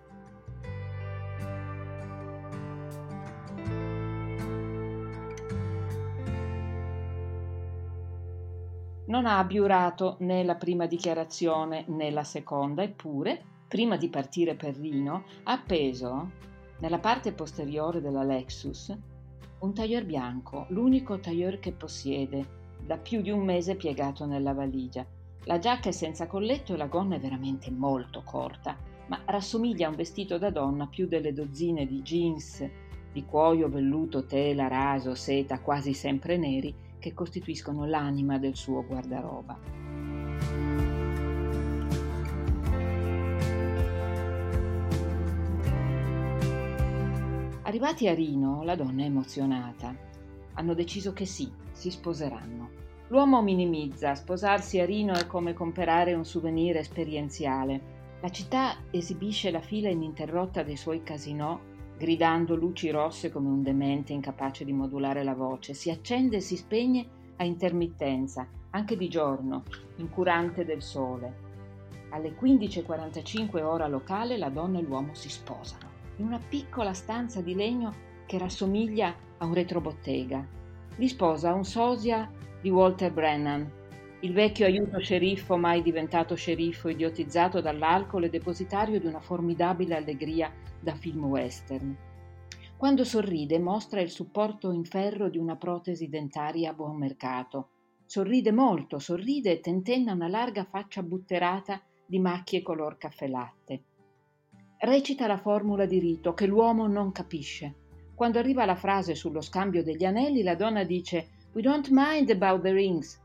[9.12, 14.74] Non ha abiurato né la prima dichiarazione né la seconda, eppure, prima di partire per
[14.74, 16.30] Rino, ha appeso,
[16.78, 18.96] nella parte posteriore della Lexus,
[19.58, 25.04] un tailleur bianco, l'unico tailleur che possiede, da più di un mese piegato nella valigia.
[25.44, 29.90] La giacca è senza colletto e la gonna è veramente molto corta, ma rassomiglia a
[29.90, 32.66] un vestito da donna più delle dozzine di jeans
[33.12, 39.58] di cuoio, velluto, tela, raso, seta, quasi sempre neri, che costituiscono l'anima del suo guardaroba.
[47.62, 49.92] Arrivati a Rino, la donna è emozionata.
[50.54, 52.70] Hanno deciso che sì, si sposeranno.
[53.08, 58.20] L'uomo minimizza, sposarsi a Rino è come comprare un souvenir esperienziale.
[58.20, 61.58] La città esibisce la fila ininterrotta dei suoi casinò
[61.96, 65.74] gridando luci rosse come un demente incapace di modulare la voce.
[65.74, 69.64] Si accende e si spegne a intermittenza, anche di giorno,
[69.96, 71.50] incurante del sole.
[72.10, 77.54] Alle 15.45 ora locale la donna e l'uomo si sposano, in una piccola stanza di
[77.54, 77.94] legno
[78.26, 80.46] che rassomiglia a un retrobottega.
[80.96, 83.70] Li sposa un sosia di Walter Brennan,
[84.22, 90.52] il vecchio aiuto sceriffo mai diventato sceriffo idiotizzato dall'alcol e depositario di una formidabile allegria
[90.78, 91.96] da film western.
[92.76, 97.70] Quando sorride mostra il supporto in ferro di una protesi dentaria a buon mercato.
[98.06, 103.82] Sorride molto, sorride e tentenna una larga faccia butterata di macchie color caffè latte.
[104.78, 107.74] Recita la formula di rito che l'uomo non capisce.
[108.14, 112.62] Quando arriva la frase sullo scambio degli anelli, la donna dice We don't mind about
[112.62, 113.21] the rings.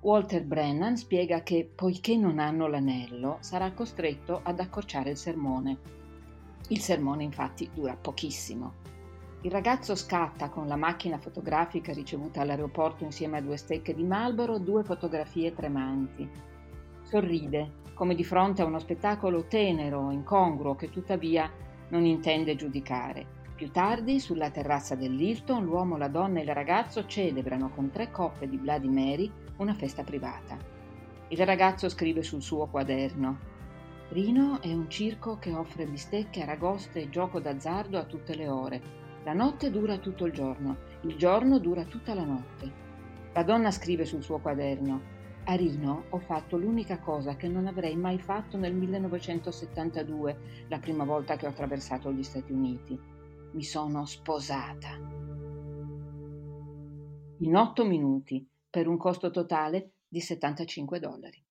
[0.00, 5.78] Walter Brennan spiega che, poiché non hanno l'anello, sarà costretto ad accorciare il sermone.
[6.68, 8.84] Il sermone infatti dura pochissimo.
[9.42, 14.58] Il ragazzo scatta con la macchina fotografica ricevuta all'aeroporto insieme a due stecche di Marlboro
[14.58, 16.28] due fotografie tremanti.
[17.02, 21.50] Sorride, come di fronte a uno spettacolo tenero, incongruo, che tuttavia
[21.88, 23.35] non intende giudicare.
[23.56, 28.46] Più tardi, sulla terrazza dell'Hilton, l'uomo, la donna e il ragazzo celebrano con tre coppe
[28.46, 30.58] di Bloody Mary una festa privata.
[31.28, 33.38] Il ragazzo scrive sul suo quaderno
[34.10, 38.82] Rino è un circo che offre bistecche, aragoste e gioco d'azzardo a tutte le ore.
[39.24, 42.70] La notte dura tutto il giorno, il giorno dura tutta la notte.
[43.32, 45.14] La donna scrive sul suo quaderno
[45.44, 50.38] a Rino ho fatto l'unica cosa che non avrei mai fatto nel 1972,
[50.68, 53.15] la prima volta che ho attraversato gli Stati Uniti.
[53.52, 54.90] Mi sono sposata.
[57.38, 61.42] In otto minuti, per un costo totale di 75 dollari.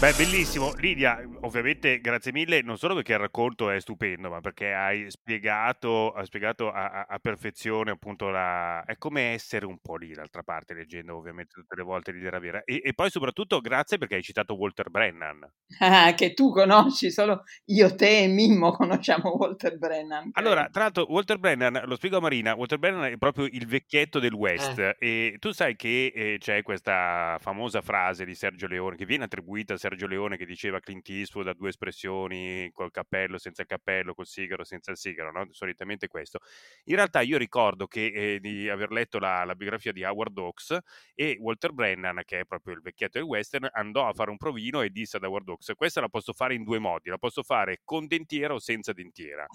[0.00, 0.72] Beh, bellissimo.
[0.78, 6.12] Lidia, ovviamente grazie mille, non solo perché il racconto è stupendo, ma perché hai spiegato,
[6.12, 8.82] hai spiegato a, a- a perfezione appunto la...
[8.86, 12.62] è come essere un po' lì, d'altra parte, leggendo ovviamente tutte le volte di Vera.
[12.64, 15.46] E, e poi soprattutto grazie perché hai citato Walter Brennan.
[15.80, 20.30] Ah, che tu conosci, solo io, te e Mimmo conosciamo Walter Brennan.
[20.32, 24.18] Allora, tra l'altro, Walter Brennan, lo spiego a Marina, Walter Brennan è proprio il vecchietto
[24.18, 24.96] del West Eh.
[24.98, 29.74] e tu sai che eh, c'è questa famosa frase di Sergio Leone che viene attribuita
[29.74, 34.14] a Sergio Leone che diceva Clint Eastwood ha due espressioni, col cappello, senza il cappello,
[34.14, 35.46] col sigaro, senza il sigaro, no?
[35.50, 36.38] solitamente questo.
[36.84, 40.78] In realtà io ricordo che eh, di aver letto la, la biografia di Howard Hawks
[41.14, 44.82] e Walter Brennan, che è proprio il vecchietto del western, andò a fare un provino
[44.82, 47.80] e disse ad Howard Hawks, questa la posso fare in due modi, la posso fare
[47.84, 49.46] con dentiera o senza dentiera.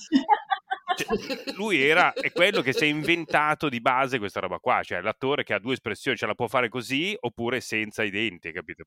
[0.96, 5.02] Cioè, lui era è quello che si è inventato di base questa roba qua, cioè
[5.02, 8.84] l'attore che ha due espressioni, ce la può fare così oppure senza i denti, capito?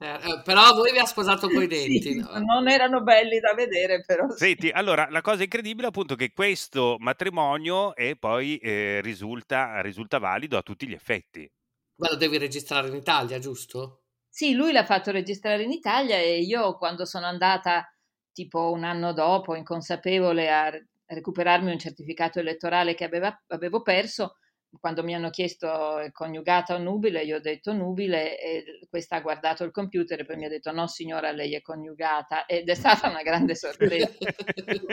[0.00, 2.00] Eh, però voi vi ha sposato coi denti.
[2.00, 2.38] Sì, no?
[2.38, 4.28] non erano belli da vedere, però.
[4.30, 10.18] Senti, allora la cosa incredibile appunto è che questo matrimonio e poi eh, risulta, risulta
[10.18, 11.50] valido a tutti gli effetti.
[11.96, 14.02] Ma lo devi registrare in Italia, giusto?
[14.28, 17.92] Sì, lui l'ha fatto registrare in Italia e io quando sono andata
[18.32, 24.36] tipo un anno dopo, inconsapevole a re- recuperarmi un certificato elettorale che aveva- avevo perso,
[24.80, 29.20] quando mi hanno chiesto è coniugata o nubile, io ho detto nubile e questa ha
[29.20, 32.74] guardato il computer e poi mi ha detto no signora, lei è coniugata ed è
[32.74, 34.12] stata una grande sorpresa.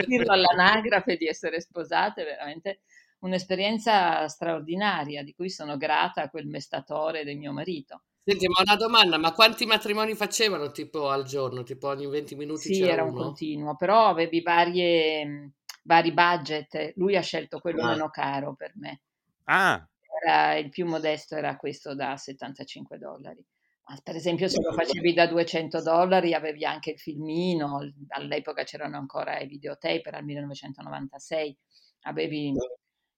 [0.04, 2.82] Dirlo all'anagrafe di essere sposate è veramente
[3.20, 8.04] un'esperienza straordinaria di cui sono grata a quel mestatore del mio marito.
[8.24, 11.64] Senti, ma una domanda, ma quanti matrimoni facevano tipo al giorno?
[11.64, 13.14] Tipo ogni 20 minuti Sì, era un uno?
[13.14, 15.52] continuo, però avevi varie,
[15.84, 16.94] vari budget.
[16.96, 17.84] Lui ha scelto quello Ah.
[17.84, 19.02] meno caro per me.
[19.48, 19.88] Ah,
[20.24, 23.44] Era- il più modesto era questo da 75 dollari.
[23.88, 27.82] Ma per esempio, se lo facevi da 200 dollari avevi anche il filmino.
[27.82, 31.56] il- All'epoca c'erano ancora i videotape, era il 1996.
[32.02, 32.54] Avevi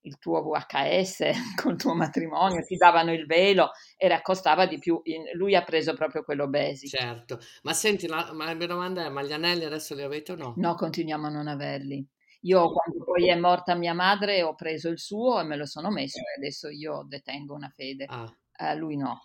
[0.01, 5.01] il tuo VHS col tuo matrimonio, ti davano il velo, era, costava di più.
[5.33, 6.89] Lui ha preso proprio quello basic.
[6.89, 7.39] Certo.
[7.63, 10.35] Ma senti, la, ma la mia domanda è, ma gli anelli adesso li avete o
[10.35, 10.53] no?
[10.57, 12.05] No, continuiamo a non averli.
[12.47, 15.89] Io quando poi è morta mia madre ho preso il suo e me lo sono
[15.91, 18.05] messo e adesso io detengo una fede.
[18.07, 19.19] Ah, Eh, lui no.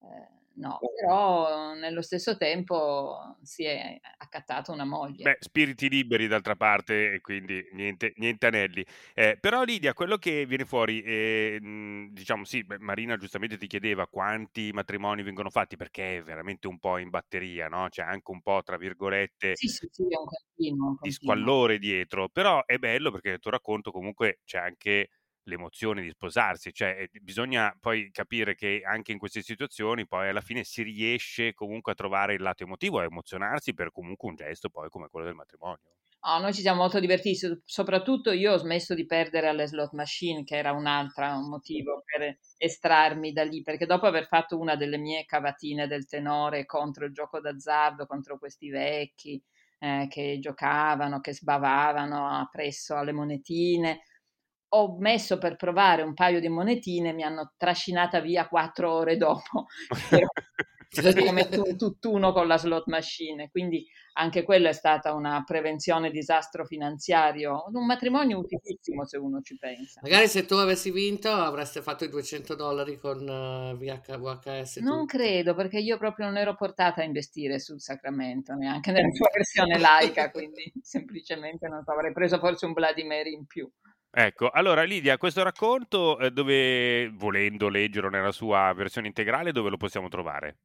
[0.00, 5.22] Eh, no, però nello stesso tempo si è accattato una moglie.
[5.24, 8.84] Beh, spiriti liberi d'altra parte e quindi niente, niente anelli.
[9.14, 11.58] Eh, però Lidia, quello che viene fuori, eh,
[12.10, 16.78] diciamo sì, beh, Marina giustamente ti chiedeva quanti matrimoni vengono fatti perché è veramente un
[16.78, 17.88] po' in batteria, no?
[17.88, 22.28] C'è anche un po', tra virgolette, sì, sì, sì, un continuo, un di squallore dietro,
[22.28, 25.08] però è bello perché nel tuo racconto comunque c'è anche
[25.44, 30.64] l'emozione di sposarsi, cioè bisogna poi capire che anche in queste situazioni poi alla fine
[30.64, 34.88] si riesce comunque a trovare il lato emotivo, a emozionarsi per comunque un gesto poi
[34.88, 35.94] come quello del matrimonio.
[36.26, 40.42] Oh, noi ci siamo molto divertiti, soprattutto io ho smesso di perdere alle slot machine,
[40.42, 44.96] che era un altro motivo per estrarmi da lì, perché dopo aver fatto una delle
[44.96, 49.42] mie cavatine del tenore contro il gioco d'azzardo, contro questi vecchi
[49.80, 54.00] eh, che giocavano, che sbavavano presso alle monetine,
[54.76, 59.66] ho messo per provare un paio di monetine, mi hanno trascinata via quattro ore dopo.
[60.94, 66.64] praticamente un tutt'uno con la slot machine, quindi anche quella è stata una prevenzione disastro
[66.64, 70.00] finanziario, un matrimonio utilissimo se uno ci pensa.
[70.02, 74.76] Magari se tu avessi vinto avreste fatto i 200 dollari con uh, VH, VHS.
[74.78, 75.16] Non tutto.
[75.16, 79.78] credo, perché io proprio non ero portata a investire sul sacramento, neanche nella sua versione
[79.78, 83.68] laica, quindi semplicemente non so, avrei preso forse un Vladimir in più.
[84.16, 89.76] Ecco, allora Lidia, questo racconto eh, dove, volendo leggerlo nella sua versione integrale, dove lo
[89.76, 90.58] possiamo trovare?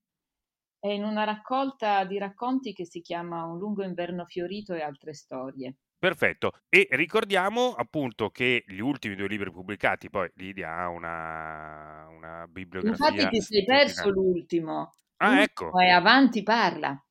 [0.77, 5.13] È in una raccolta di racconti che si chiama Un lungo inverno fiorito e altre
[5.13, 5.75] storie.
[5.97, 6.51] Perfetto.
[6.69, 13.09] E ricordiamo appunto che gli ultimi due libri pubblicati, poi Lidia ha una, una bibliografia.
[13.09, 14.93] Infatti ti sei perso l'ultimo.
[15.17, 15.79] Ah, l'ultimo ecco.
[15.79, 17.03] È Avanti parla.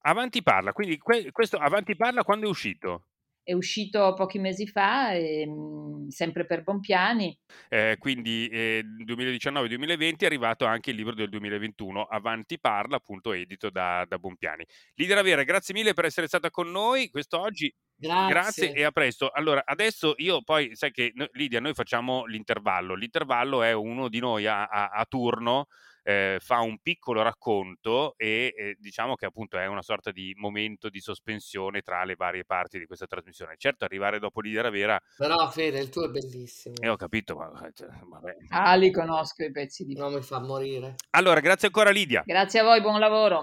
[0.00, 3.04] Avanti parla, quindi que- questo Avanti parla quando è uscito?
[3.48, 7.34] È uscito pochi mesi fa, e, mhmm, sempre per Bompiani.
[7.70, 13.70] Eh, quindi eh, 2019-2020 è arrivato anche il libro del 2021, Avanti Parla, appunto edito
[13.70, 14.66] da, da Bompiani.
[14.96, 17.74] Lidia Ravera, grazie mille per essere stata con noi quest'oggi.
[17.96, 18.28] Grazie.
[18.28, 19.30] Grazie e a presto.
[19.30, 22.94] Allora, adesso io poi, sai che Lidia, noi facciamo l'intervallo.
[22.94, 25.68] L'intervallo è uno di noi a, a, a turno
[26.02, 30.88] eh, fa un piccolo racconto e eh, diciamo che appunto è una sorta di momento
[30.88, 33.54] di sospensione tra le varie parti di questa trasmissione.
[33.56, 35.00] Certo, arrivare dopo l'idea vera.
[35.16, 36.74] Però Fede, il tuo è bellissimo.
[36.80, 38.36] E eh, ho capito, ma cioè, vabbè.
[38.48, 39.94] Ah, li conosco i pezzi di...
[39.94, 40.94] Non mi fa morire.
[41.10, 42.22] Allora, grazie ancora Lidia.
[42.24, 43.42] Grazie a voi, buon lavoro.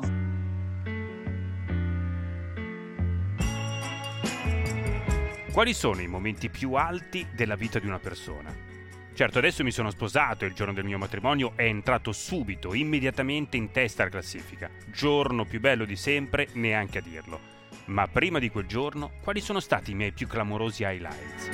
[5.52, 8.75] Quali sono i momenti più alti della vita di una persona?
[9.16, 13.56] Certo, adesso mi sono sposato e il giorno del mio matrimonio è entrato subito, immediatamente
[13.56, 14.70] in testa alla classifica.
[14.88, 17.40] Giorno più bello di sempre, neanche a dirlo.
[17.86, 21.50] Ma prima di quel giorno, quali sono stati i miei più clamorosi highlights?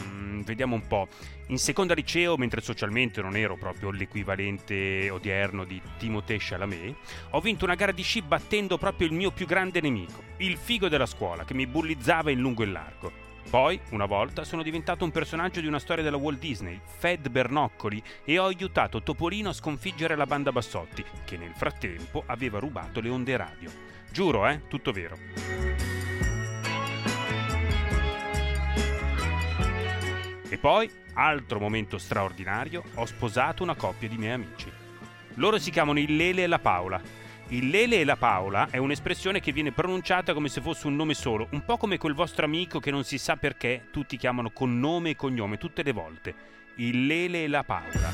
[0.00, 1.06] Mm, vediamo un po'.
[1.46, 6.96] In seconda liceo, mentre socialmente non ero proprio l'equivalente odierno di Timothée Chalamet,
[7.30, 10.88] ho vinto una gara di sci battendo proprio il mio più grande nemico, il figo
[10.88, 13.25] della scuola, che mi bullizzava in lungo e largo.
[13.48, 18.02] Poi, una volta, sono diventato un personaggio di una storia della Walt Disney, Fed Bernoccoli,
[18.24, 23.08] e ho aiutato Topolino a sconfiggere la banda Bassotti, che nel frattempo aveva rubato le
[23.08, 23.70] onde radio.
[24.10, 24.66] Giuro, eh?
[24.66, 25.16] Tutto vero.
[30.48, 34.70] E poi, altro momento straordinario, ho sposato una coppia di miei amici.
[35.34, 37.00] Loro si chiamano il Lele e la Paola
[37.48, 41.14] il Lele e la Paola è un'espressione che viene pronunciata come se fosse un nome
[41.14, 44.80] solo, un po' come quel vostro amico che non si sa perché tutti chiamano con
[44.80, 46.34] nome e cognome tutte le volte.
[46.76, 48.12] Il Lele e la Paola.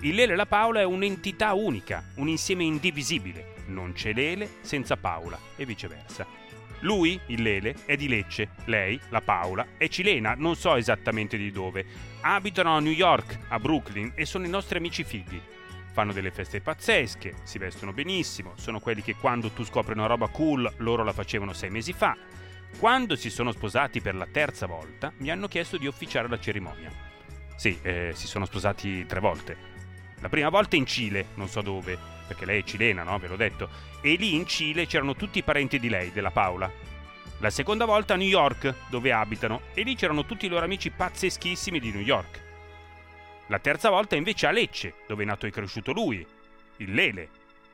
[0.00, 3.54] Il Lele e la Paola è un'entità unica, un insieme indivisibile.
[3.68, 6.47] Non c'è Lele senza Paola e viceversa.
[6.80, 11.50] Lui, il Lele, è di Lecce, lei, la Paola, è cilena, non so esattamente di
[11.50, 11.84] dove.
[12.20, 15.40] Abitano a New York, a Brooklyn e sono i nostri amici figli.
[15.92, 20.28] Fanno delle feste pazzesche, si vestono benissimo, sono quelli che quando tu scopri una roba
[20.28, 22.16] cool loro la facevano sei mesi fa.
[22.78, 26.92] Quando si sono sposati per la terza volta mi hanno chiesto di officiare la cerimonia.
[27.56, 29.56] Sì, eh, si sono sposati tre volte.
[30.20, 33.18] La prima volta in Cile, non so dove, perché lei è cilena, no?
[33.18, 33.68] Ve l'ho detto.
[34.00, 36.70] E lì in Cile c'erano tutti i parenti di lei, della Paola.
[37.38, 40.90] La seconda volta a New York, dove abitano, e lì c'erano tutti i loro amici
[40.90, 42.40] pazzeschissimi di New York.
[43.46, 46.24] La terza volta invece a Lecce, dove è nato e cresciuto lui,
[46.76, 47.28] il Lele.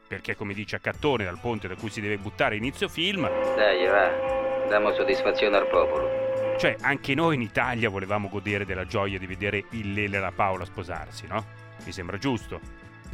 [0.07, 3.29] Perché come dice Accattone dal ponte da cui si deve buttare inizio film...
[3.57, 6.57] Dai, va, diamo soddisfazione al popolo.
[6.59, 10.33] Cioè, anche noi in Italia volevamo godere della gioia di vedere il Lele e la
[10.33, 11.63] Paola sposarsi, no?
[11.85, 12.61] mi sembra giusto.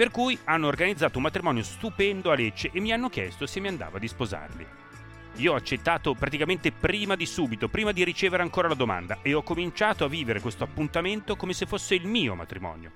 [0.00, 3.68] Per cui hanno organizzato un matrimonio stupendo a Lecce e mi hanno chiesto se mi
[3.68, 4.66] andava di sposarli.
[5.34, 9.42] Io ho accettato praticamente prima di subito, prima di ricevere ancora la domanda e ho
[9.42, 12.92] cominciato a vivere questo appuntamento come se fosse il mio matrimonio.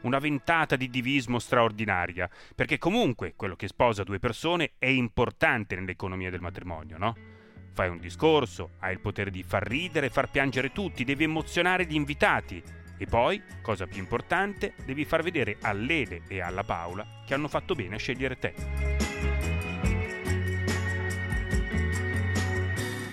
[0.00, 6.28] Una ventata di divismo straordinaria, perché comunque quello che sposa due persone è importante nell'economia
[6.28, 7.16] del matrimonio, no?
[7.72, 11.86] Fai un discorso, hai il potere di far ridere e far piangere tutti, devi emozionare
[11.86, 12.60] gli invitati.
[12.98, 17.48] E poi, cosa più importante, devi far vedere a Lele e alla Paola che hanno
[17.48, 18.54] fatto bene a scegliere te.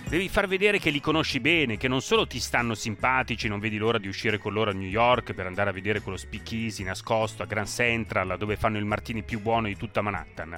[0.08, 3.76] Devi far vedere che li conosci bene, che non solo ti stanno simpatici, non vedi
[3.76, 7.42] l'ora di uscire con loro a New York per andare a vedere quello speakeasy nascosto
[7.42, 10.56] a Grand Central dove fanno il martini più buono di tutta Manhattan,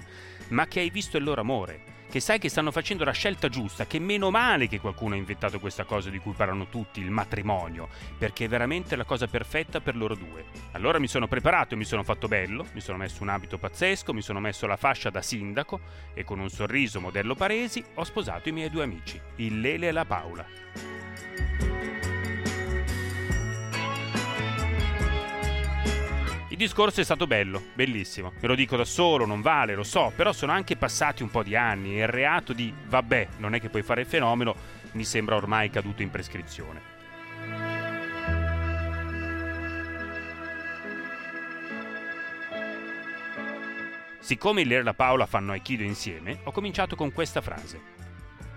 [0.49, 3.87] ma che hai visto il loro amore, che sai che stanno facendo la scelta giusta,
[3.87, 7.89] che meno male che qualcuno ha inventato questa cosa di cui parlano tutti, il matrimonio,
[8.17, 10.47] perché è veramente la cosa perfetta per loro due.
[10.73, 14.13] Allora mi sono preparato e mi sono fatto bello, mi sono messo un abito pazzesco,
[14.13, 15.81] mi sono messo la fascia da sindaco
[16.15, 19.93] e con un sorriso modello Paresi ho sposato i miei due amici, il Lele e
[19.93, 21.88] la Paola.
[26.59, 28.33] Discorso è stato bello, bellissimo.
[28.41, 31.43] Me lo dico da solo, non vale, lo so, però sono anche passati un po'
[31.43, 34.55] di anni e il reato di vabbè, non è che puoi fare il fenomeno,
[34.93, 36.97] mi sembra ormai caduto in prescrizione.
[44.19, 47.81] Siccome il e la Paola fanno Aikido insieme, ho cominciato con questa frase.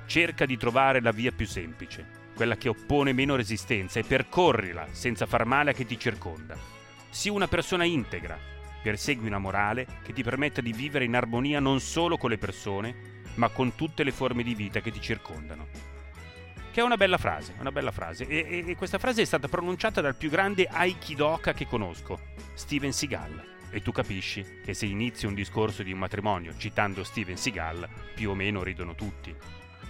[0.08, 5.26] Cerca di trovare la via più semplice, quella che oppone meno resistenza e percorrila senza
[5.26, 6.81] far male a chi ti circonda.
[7.12, 8.40] Sii una persona integra,
[8.82, 13.24] persegui una morale che ti permetta di vivere in armonia non solo con le persone,
[13.36, 15.68] ma con tutte le forme di vita che ti circondano.
[16.72, 18.26] Che è una bella frase, una bella frase.
[18.26, 22.18] E, e, e questa frase è stata pronunciata dal più grande Aikidoka che conosco,
[22.54, 23.50] Steven Seagal.
[23.72, 28.30] E tu capisci che se inizi un discorso di un matrimonio citando Steven Seagal, più
[28.30, 29.36] o meno ridono tutti.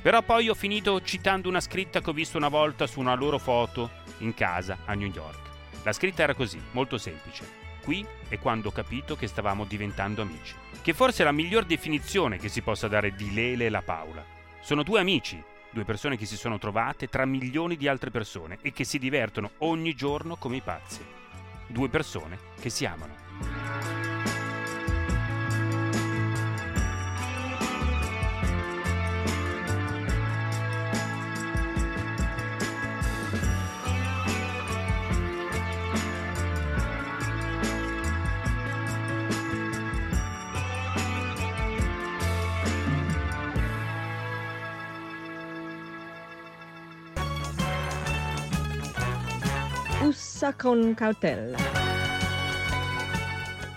[0.02, 3.38] Però poi ho finito citando una scritta che ho visto una volta su una loro
[3.38, 5.51] foto in casa a New York.
[5.84, 7.70] La scritta era così, molto semplice.
[7.84, 10.54] Qui è quando ho capito che stavamo diventando amici.
[10.82, 14.24] Che forse è la miglior definizione che si possa dare di Lele e la Paola.
[14.60, 18.72] Sono due amici, due persone che si sono trovate tra milioni di altre persone e
[18.72, 21.04] che si divertono ogni giorno come i pazzi.
[21.66, 24.41] Due persone che si amano.
[50.42, 51.56] Ussa con cautela.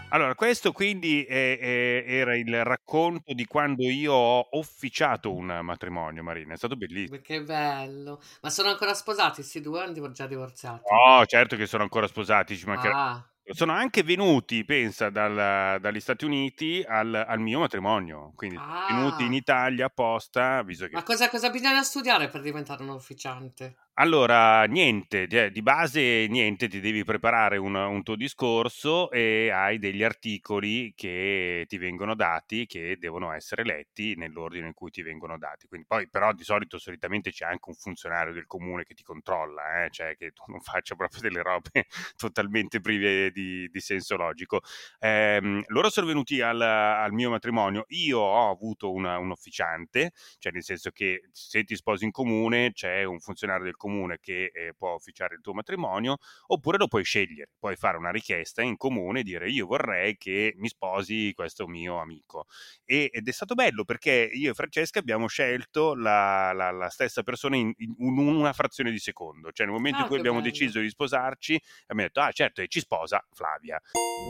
[0.08, 6.22] Allora, questo quindi è, è, era il racconto di quando io ho officiato un matrimonio,
[6.22, 6.54] Marina.
[6.54, 7.20] È stato bellissimo.
[7.20, 8.18] Che bello.
[8.40, 10.84] Ma sono ancora sposati questi due o hanno già divorziati?
[10.90, 12.98] No, certo che sono ancora sposati, ci mancherebbe.
[12.98, 13.28] Ah.
[13.46, 18.32] Sono anche venuti, pensa, dal- dagli Stati Uniti al, al mio matrimonio.
[18.34, 19.36] Quindi sono venuti in Ah.
[19.36, 23.76] Italia apposta, visto che Ma cosa, cosa bisogna studiare per diventare un officiante?
[23.96, 29.78] Allora, niente, cioè, di base niente, ti devi preparare un, un tuo discorso e hai
[29.78, 35.38] degli articoli che ti vengono dati, che devono essere letti nell'ordine in cui ti vengono
[35.38, 35.68] dati.
[35.68, 39.84] Quindi poi però di solito solitamente c'è anche un funzionario del comune che ti controlla,
[39.84, 41.86] eh, cioè che tu non faccia proprio delle robe
[42.16, 44.60] totalmente prive di, di senso logico.
[44.98, 50.52] Ehm, loro sono venuti al, al mio matrimonio, io ho avuto una- un officiante, cioè
[50.52, 53.82] nel senso che se ti sposi in comune c'è un funzionario del comune
[54.20, 56.16] che eh, può officiare il tuo matrimonio,
[56.48, 60.54] oppure lo puoi scegliere, puoi fare una richiesta in comune e dire io vorrei che
[60.56, 62.46] mi sposi questo mio amico.
[62.84, 67.22] E- ed è stato bello perché io e Francesca abbiamo scelto la, la- la stessa
[67.22, 70.40] persona in, in un- una frazione di secondo, cioè nel momento Ah, in cui abbiamo
[70.40, 70.50] bello.
[70.50, 73.80] deciso di sposarci abbiamo detto ah certo e ci sposa Flavia.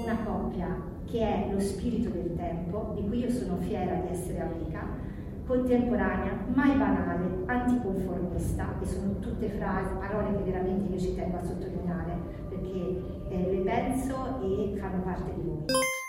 [0.02, 0.66] Una coppia
[1.10, 4.86] che è lo spirito del tempo, di cui io sono fiera di essere amica,
[5.46, 11.42] contemporanea, mai banale, anticonformista, e sono tutte frasi, parole che veramente io ci tengo a
[11.44, 12.18] sottolineare,
[12.48, 15.64] perché eh, le penso e fanno parte di voi.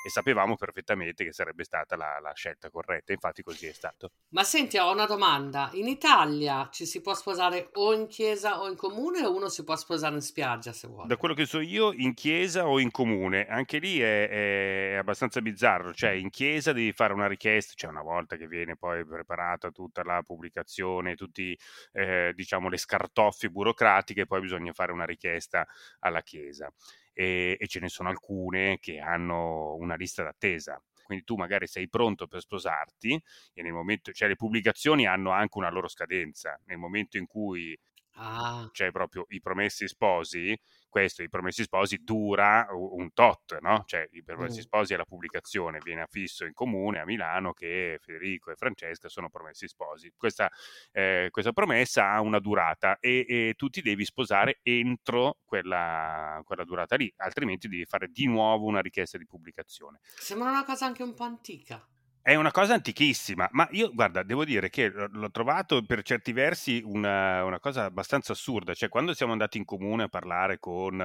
[0.05, 4.11] E sapevamo perfettamente che sarebbe stata la, la scelta corretta, infatti così è stato.
[4.29, 5.71] Ma senti, ho una domanda.
[5.73, 9.63] In Italia ci si può sposare o in chiesa o in comune o uno si
[9.63, 11.07] può sposare in spiaggia se vuole?
[11.07, 15.41] Da quello che so io, in chiesa o in comune, anche lì è, è abbastanza
[15.41, 19.71] bizzarro, cioè in chiesa devi fare una richiesta, cioè una volta che viene poi preparata
[19.71, 21.57] tutta la pubblicazione, tutti
[21.93, 25.65] eh, diciamo le scartoffie burocratiche, poi bisogna fare una richiesta
[26.01, 26.71] alla chiesa
[27.15, 30.79] e, e ce ne sono alcune che hanno una lista d'attesa.
[31.05, 33.21] quindi tu magari sei pronto per sposarti
[33.53, 37.77] e nel momento, cioè le pubblicazioni hanno anche una loro scadenza, nel momento in cui
[38.15, 38.69] Ah.
[38.71, 40.57] c'è proprio i promessi sposi,
[40.89, 43.83] questo, i promessi sposi, dura un tot, no?
[43.85, 44.61] Cioè i promessi Mm.
[44.61, 49.29] sposi è la pubblicazione, viene affisso in comune a Milano che Federico e Francesca sono
[49.29, 50.11] promessi sposi.
[50.17, 50.49] Questa,
[50.91, 56.63] eh, questa promessa ha una durata e, e tu ti devi sposare entro quella, quella
[56.65, 59.99] durata lì, altrimenti devi fare di nuovo una richiesta di pubblicazione.
[60.17, 61.87] Sembra una cosa anche un po' antica.
[62.27, 66.81] È una cosa antichissima, ma io guarda, devo dire che l'ho trovato per certi versi
[66.83, 70.99] una, una cosa abbastanza assurda, cioè quando siamo andati in comune a parlare con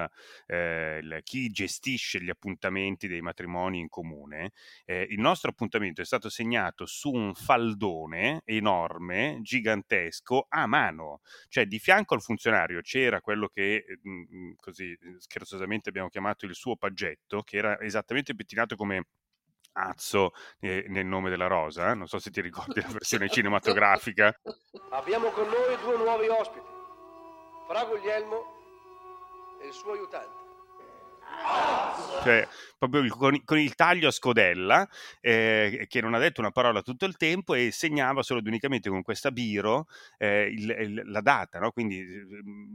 [0.46, 4.52] eh, chi gestisce gli appuntamenti dei matrimoni in comune,
[4.86, 11.66] eh, il nostro appuntamento è stato segnato su un faldone enorme, gigantesco, a mano, cioè
[11.66, 16.76] di fianco al funzionario c'era quello che eh, mm, così scherzosamente abbiamo chiamato il suo
[16.76, 19.04] paggetto, che era esattamente pettinato come
[19.72, 21.94] Azzo eh, nel nome della rosa, eh?
[21.94, 24.34] non so se ti ricordi la versione cinematografica.
[24.90, 26.66] Abbiamo con noi due nuovi ospiti,
[27.68, 30.39] Fra Guglielmo e il suo aiutante.
[32.22, 32.46] Cioè
[32.78, 34.88] proprio con, con il taglio a scodella,
[35.20, 38.88] eh, che non ha detto una parola tutto il tempo e segnava solo ed unicamente
[38.88, 41.72] con questa biro eh, il- il- la data, no?
[41.72, 42.26] quindi eh,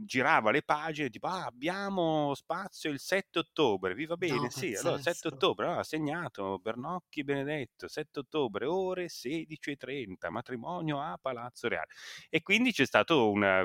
[0.04, 4.48] girava le pagine tipo ah, abbiamo spazio il 7 ottobre, vi va bene?
[4.48, 5.28] No, sì, allora 7 pazzesco.
[5.28, 11.88] ottobre, ah, segnato Bernocchi Benedetto, 7 ottobre, ore 16.30, matrimonio a Palazzo Reale.
[12.28, 13.14] E quindi c'è stata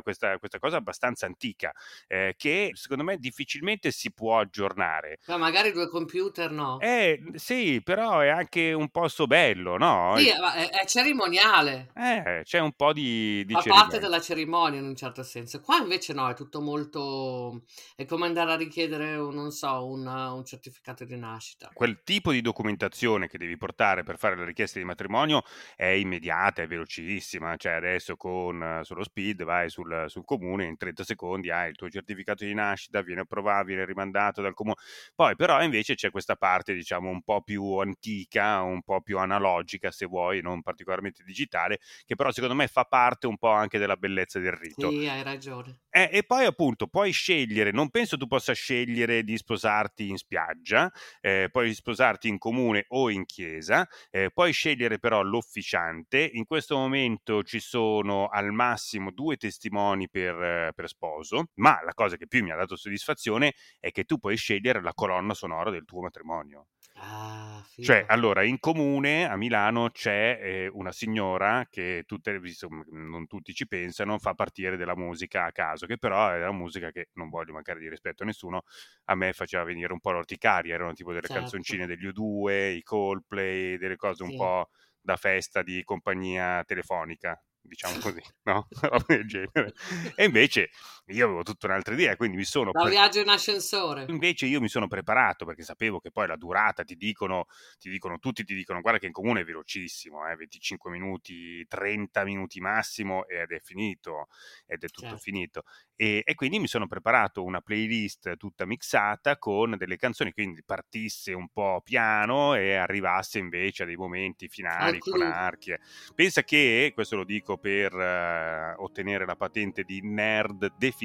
[0.02, 1.72] questa, questa cosa abbastanza antica
[2.08, 4.81] eh, che secondo me difficilmente si può aggiornare.
[5.28, 6.80] Ma magari due computer no.
[6.80, 10.16] Eh, sì, però è anche un posto bello, no?
[10.18, 11.92] Sì, è, è cerimoniale.
[11.96, 13.84] Eh, c'è un po' di, di Fa cerimonia.
[13.84, 15.62] parte della cerimonia in un certo senso.
[15.62, 17.64] Qua invece no, è tutto molto...
[17.96, 21.70] È come andare a richiedere, un, non so, un, un certificato di nascita.
[21.74, 25.44] Quel tipo di documentazione che devi portare per fare la richiesta di matrimonio
[25.76, 27.56] è immediata, è velocissima.
[27.56, 31.90] Cioè adesso con sullo speed vai sul, sul comune, in 30 secondi hai il tuo
[31.90, 34.71] certificato di nascita, viene approvato, viene rimandato dal comune.
[35.16, 39.92] Poi però invece c'è questa parte, diciamo, un po' più antica, un po' più analogica,
[39.92, 43.96] se vuoi, non particolarmente digitale, che però secondo me fa parte un po' anche della
[43.96, 44.90] bellezza del rito.
[44.90, 45.80] Sì, hai ragione.
[45.90, 50.90] Eh, e poi appunto puoi scegliere, non penso tu possa scegliere di sposarti in spiaggia,
[51.20, 56.78] eh, puoi sposarti in comune o in chiesa, eh, puoi scegliere però l'officiante, in questo
[56.78, 62.42] momento ci sono al massimo due testimoni per, per sposo, ma la cosa che più
[62.42, 66.68] mi ha dato soddisfazione è che tu puoi scegliere la colonna sonora del tuo matrimonio.
[66.96, 67.66] Ah.
[67.84, 73.54] Cioè, allora, in comune a Milano c'è eh, una signora che tutte, insomma, non tutti
[73.56, 77.30] ci pensano, fa partire della musica a caso, che però è una musica che non
[77.30, 78.62] voglio mancare di rispetto a nessuno,
[79.06, 81.28] a me faceva venire un po' l'orticaria, erano tipo delle Certo.
[81.30, 84.34] canzoncine degli U2, i Coldplay, delle cose un Sì.
[84.34, 84.70] po'
[85.02, 87.44] da festa di compagnia telefonica.
[87.64, 88.68] Diciamo così, no?
[88.82, 89.74] Roba del genere.
[90.16, 90.70] E invece
[91.12, 94.10] io avevo tutta un'altra idea, quindi mi sono Da pre- viaggio in ascensore.
[94.10, 97.46] Invece io mi sono preparato perché sapevo che poi la durata ti dicono,
[97.78, 102.24] ti dicono tutti ti dicono guarda che in comune è velocissimo, eh, 25 minuti, 30
[102.26, 104.28] minuti massimo ed è finito,
[104.66, 105.18] ed è tutto Certo.
[105.18, 105.64] finito.
[105.96, 111.32] E, e quindi mi sono preparato una playlist tutta mixata con delle canzoni, quindi partisse
[111.34, 115.74] un po' piano e arrivasse invece a dei momenti finali Al con archi.
[116.16, 121.01] Pensa che, questo lo dico per eh, ottenere la patente di nerd definitivo,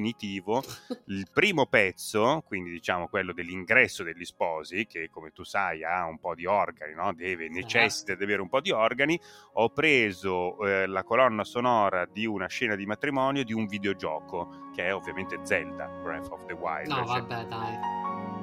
[1.06, 6.18] il primo pezzo, quindi diciamo quello dell'ingresso degli sposi, che come tu sai ha un
[6.18, 7.12] po' di organi, no?
[7.12, 9.18] Deve, necessita di avere un po' di organi,
[9.54, 14.84] ho preso eh, la colonna sonora di una scena di matrimonio di un videogioco, che
[14.84, 16.88] è ovviamente Zelda, Breath of the Wild.
[16.88, 18.35] No, vabbè, dai.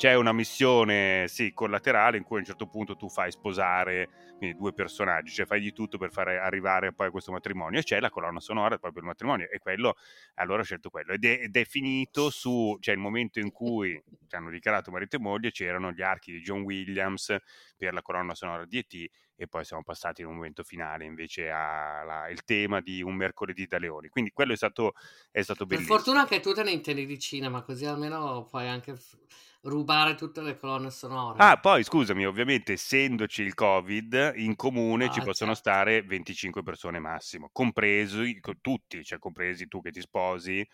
[0.00, 4.56] C'è una missione, sì, collaterale in cui a un certo punto tu fai sposare quindi,
[4.56, 8.00] due personaggi, cioè fai di tutto per fare arrivare poi a questo matrimonio e c'è
[8.00, 9.96] la colonna sonora proprio del matrimonio e quello,
[10.36, 14.02] allora ho scelto quello ed è, ed è finito su, cioè il momento in cui
[14.26, 17.36] ci hanno dichiarato marito e moglie, c'erano gli archi di John Williams
[17.76, 19.06] per la colonna sonora di E.T.
[19.36, 23.78] e poi siamo passati in un momento finale invece al tema di Un mercoledì da
[23.78, 24.94] leoni, quindi quello è stato,
[25.30, 25.98] è stato Per bellissimo.
[25.98, 28.96] fortuna che tu te ne intendi di cinema, così almeno puoi anche
[29.62, 31.42] rubare tutte le colonne sonore.
[31.42, 35.54] Ah, poi scusami, ovviamente essendoci il Covid, in comune Ah, ci possono certo.
[35.54, 40.66] stare 25 persone massimo, compresi co- tutti, cioè compresi tu che ti sposi,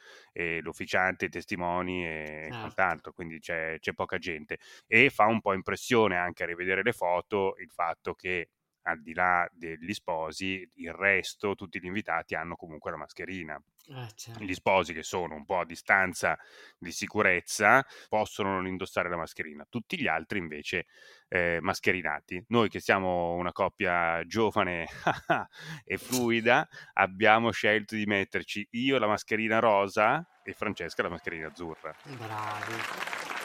[0.63, 2.57] l'ufficiante, i testimoni e Certo.
[2.59, 4.59] quant'altro, quindi c'è, c'è poca gente.
[4.89, 8.49] E fa un po' impressione anche a rivedere le foto il fatto che
[8.87, 13.61] al di là degli sposi, il resto, tutti gli invitati hanno comunque la mascherina.
[13.89, 14.43] Eh, certo.
[14.43, 16.37] Gli sposi che sono un po' a distanza
[16.77, 20.87] di sicurezza possono non indossare la mascherina, tutti gli altri invece
[21.29, 22.45] eh, mascherinati.
[22.49, 24.87] Noi che siamo una coppia giovane
[25.85, 31.95] e fluida abbiamo scelto di metterci io la mascherina rosa e Francesca la mascherina azzurra.
[32.05, 33.36] Bravi.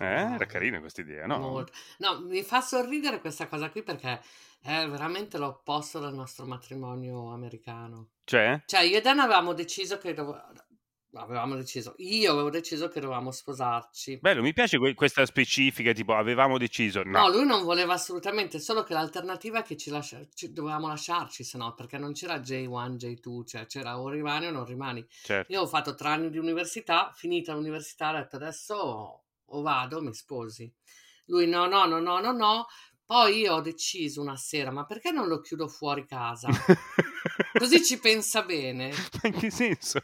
[0.00, 1.38] Eh, era carina questa idea, no?
[1.38, 1.72] Molto.
[1.98, 4.20] No, mi fa sorridere questa cosa qui perché
[4.62, 8.10] è veramente l'opposto del nostro matrimonio americano.
[8.24, 8.62] Cioè?
[8.64, 10.42] Cioè, io e Dan avevamo deciso che dove-
[11.14, 14.18] avevamo deciso, io avevo deciso che dovevamo sposarci.
[14.22, 18.58] Bello, mi piace que- questa specifica, tipo avevamo deciso, no, No, lui non voleva assolutamente,
[18.60, 22.38] solo che l'alternativa è che ci lascia- ci- dovevamo lasciarci, se no, perché non c'era
[22.38, 25.04] J1, J2, cioè c'era o rimani o non rimani.
[25.22, 25.52] certo.
[25.52, 30.12] Io ho fatto tre anni di università, finita l'università, ho detto adesso o vado mi
[30.14, 30.72] sposi.
[31.26, 32.66] Lui no, no, no, no, no, no.
[33.04, 36.48] Poi io ho deciso una sera, ma perché non lo chiudo fuori casa?
[37.58, 38.90] Così ci pensa bene.
[39.22, 40.00] Ma in che senso?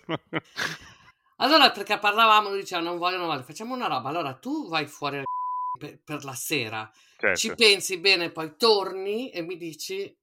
[1.36, 4.08] Allora, perché parlavamo, lui diceva non voglio, non voglio, facciamo una roba.
[4.08, 5.22] Allora tu vai fuori
[5.78, 6.90] per, per la sera,
[7.34, 7.54] ci Certo.
[7.54, 10.16] pensi bene, poi torni e mi dici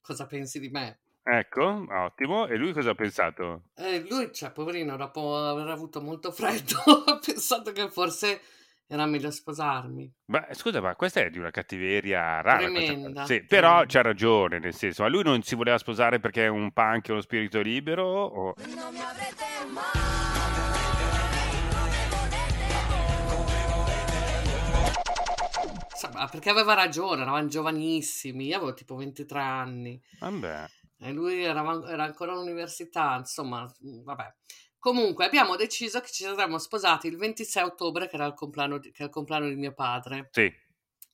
[0.00, 1.00] cosa pensi di me.
[1.24, 2.46] Ecco, ottimo.
[2.48, 3.68] E lui cosa ha pensato?
[3.76, 8.40] E lui, cioè, poverino, dopo aver avuto molto freddo, ha pensato che forse
[8.88, 10.12] era meglio sposarmi.
[10.26, 12.58] Ma scusa, ma questa è di una cattiveria rara.
[12.58, 16.48] Tremenda, Sì, però c'ha ragione, nel senso, ma lui non si voleva sposare perché è
[16.48, 18.04] un punk e uno spirito libero?
[18.04, 18.54] O...
[25.92, 30.66] Insomma, perché aveva ragione, eravamo giovanissimi, io avevo tipo 23 anni Vabbè.
[31.02, 34.34] E lui era, era ancora all'università, insomma, mm, vabbè.
[34.78, 38.90] Comunque abbiamo deciso che ci saremmo sposati il 26 ottobre, che era il compleanno di,
[38.90, 40.28] che il compleanno di mio padre.
[40.32, 40.50] Sì.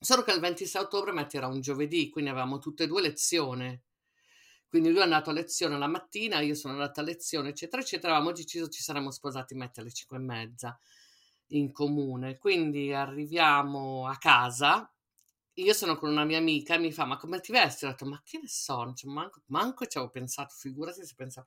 [0.00, 3.82] Solo che il 26 ottobre, metti, era un giovedì, quindi avevamo tutte e due lezione.
[4.68, 8.12] Quindi lui è andato a lezione la mattina, io sono andata a lezione, eccetera, eccetera.
[8.12, 10.78] Avevamo deciso che ci saremmo sposati, metti, alle 5 e mezza
[11.48, 12.36] in comune.
[12.36, 14.90] Quindi arriviamo a casa.
[15.62, 17.84] Io sono con una mia amica e mi fa: Ma come ti vesti?
[17.84, 18.92] Ho detto: Ma che ne so?
[18.94, 21.46] Cioè, manco, manco ci avevo pensato, figurati se pensavo.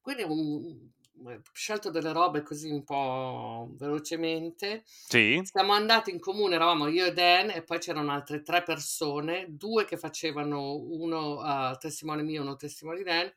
[0.00, 0.90] Quindi un-
[1.24, 4.84] ho scelto delle robe così un po' velocemente.
[4.84, 5.40] Sì?
[5.42, 9.84] Siamo andati in comune, eravamo io e Dan, e poi c'erano altre tre persone, due
[9.84, 13.32] che facevano uno eh, testimone mio, uno testimone di Dan,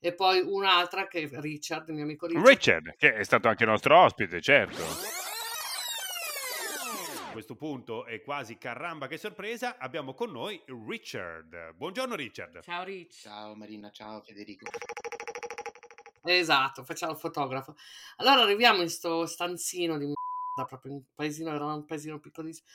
[0.00, 2.46] e poi un'altra che Richard, il mio amico Richard.
[2.48, 4.82] Richard, che è stato anche nostro ospite, certo.
[7.30, 11.74] A questo punto è quasi caramba che sorpresa, abbiamo con noi Richard.
[11.74, 12.60] Buongiorno Richard.
[12.60, 13.20] Ciao Rich.
[13.20, 14.68] Ciao Marina, ciao Federico.
[16.24, 17.76] Esatto, facciamo il fotografo.
[18.16, 22.66] Allora arriviamo in sto stanzino di merda, proprio un paesino, era un paesino piccolissimo,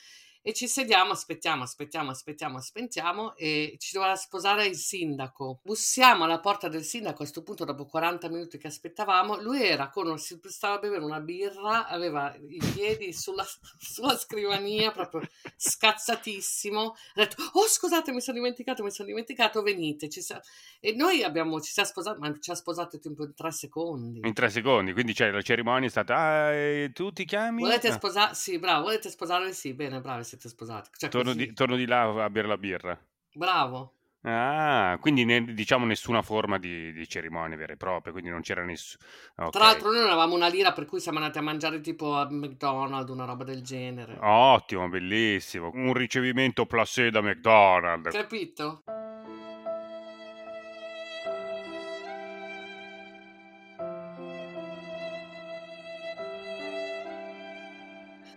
[0.47, 5.59] e ci sediamo, aspettiamo, aspettiamo, aspettiamo, aspettiamo, e ci doveva sposare il sindaco.
[5.63, 9.89] Bussiamo alla porta del sindaco, a questo punto dopo 40 minuti che aspettavamo, lui era
[9.89, 13.43] con, si stava a bere una birra, aveva i piedi sulla,
[13.81, 20.11] sulla scrivania, proprio scazzatissimo, ha detto, oh scusate, mi sono dimenticato, mi sono dimenticato, venite,
[20.11, 20.39] sa-"
[20.79, 24.19] e noi abbiamo, ci siamo sposati, ma ci ha sposato tipo in tre secondi.
[24.23, 27.61] In tre secondi, quindi cioè, la cerimonia è stata, ah, tu ti chiami?
[27.63, 28.35] Volete Ah, sposare?
[28.35, 29.51] Sì, bravo, volete sposare?
[29.51, 30.89] Sì, bene, bravi, siete sposati.
[30.97, 31.47] Cioè, torno, così.
[31.47, 32.99] di, torno di là a bere la birra.
[33.33, 33.91] Bravo.
[34.27, 38.63] Ah, quindi ne- diciamo nessuna forma di, di cerimonia vera e propria, quindi non c'era
[38.63, 39.03] nessuno.
[39.51, 42.27] Tra l'altro noi non avevamo una lira, per cui siamo andati a mangiare tipo a
[42.27, 44.17] McDonald's, una roba del genere.
[44.19, 45.69] Ottimo, bellissimo.
[45.71, 48.15] Un ricevimento placé da McDonald's.
[48.15, 48.81] Capito?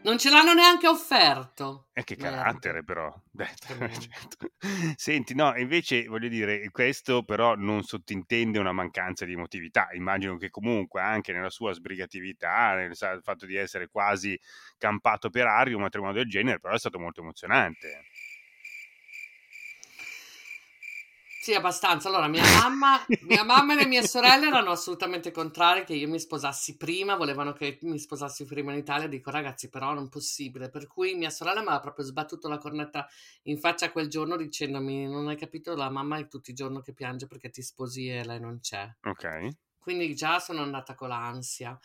[0.09, 1.89] Non ce l'hanno neanche offerto.
[1.93, 2.39] E che Merda.
[2.39, 3.15] carattere però.
[4.97, 9.89] Senti, no, invece voglio dire, questo però non sottintende una mancanza di emotività.
[9.93, 14.41] Immagino che comunque anche nella sua sbrigatività, nel fatto di essere quasi
[14.79, 18.05] campato per aria, un matrimonio del genere, però è stato molto emozionante.
[21.49, 22.11] Sì, abbastanza.
[22.11, 26.20] Allora, mia mamma, mia mamma e le mie sorelle erano assolutamente contrarie che io mi
[26.20, 29.09] sposassi prima, volevano che mi sposassi prima in Italia.
[29.09, 30.68] Dico, ragazzi, però non possibile.
[30.68, 33.09] Per cui mia sorella mi ha proprio sbattuto la cornetta
[33.44, 36.92] in faccia quel giorno dicendomi: Non hai capito, la mamma è tutto il giorno che
[36.92, 38.86] piange perché ti sposi e lei non c'è.
[39.05, 39.49] Ok.
[39.78, 41.78] Quindi già sono andata con l'ansia.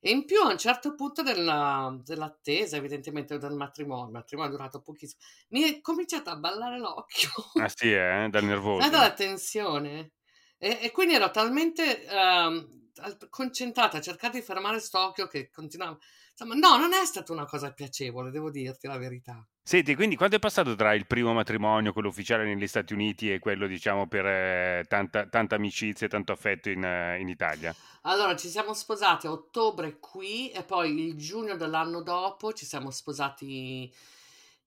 [0.00, 4.56] E in più a un certo punto della- dell'attesa, evidentemente del matrimonio, il matrimonio è
[4.56, 7.30] durato pochissimo, mi è cominciato a ballare l'occhio.
[7.54, 8.28] Ah sì, eh?
[8.30, 8.88] Dal nervoso.
[8.88, 10.12] Guarda la tensione.
[10.58, 15.96] E, e quindi ero talmente al- concentrata a cercare di fermare sto occhio che continuava.
[16.40, 19.44] Insomma, no, non è stata una cosa piacevole, devo dirti la verità.
[19.60, 23.40] Senti, quindi quanto è passato tra il primo matrimonio, quello ufficiale negli Stati Uniti, e
[23.40, 27.74] quello, diciamo, per eh, tanta, tanta amicizia e tanto affetto in, eh, in Italia?
[28.02, 32.92] Allora, ci siamo sposati a ottobre qui e poi il giugno dell'anno dopo ci siamo
[32.92, 33.92] sposati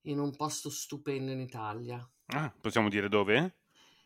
[0.02, 2.06] in un posto stupendo in Italia.
[2.26, 3.54] Ah, possiamo dire dove?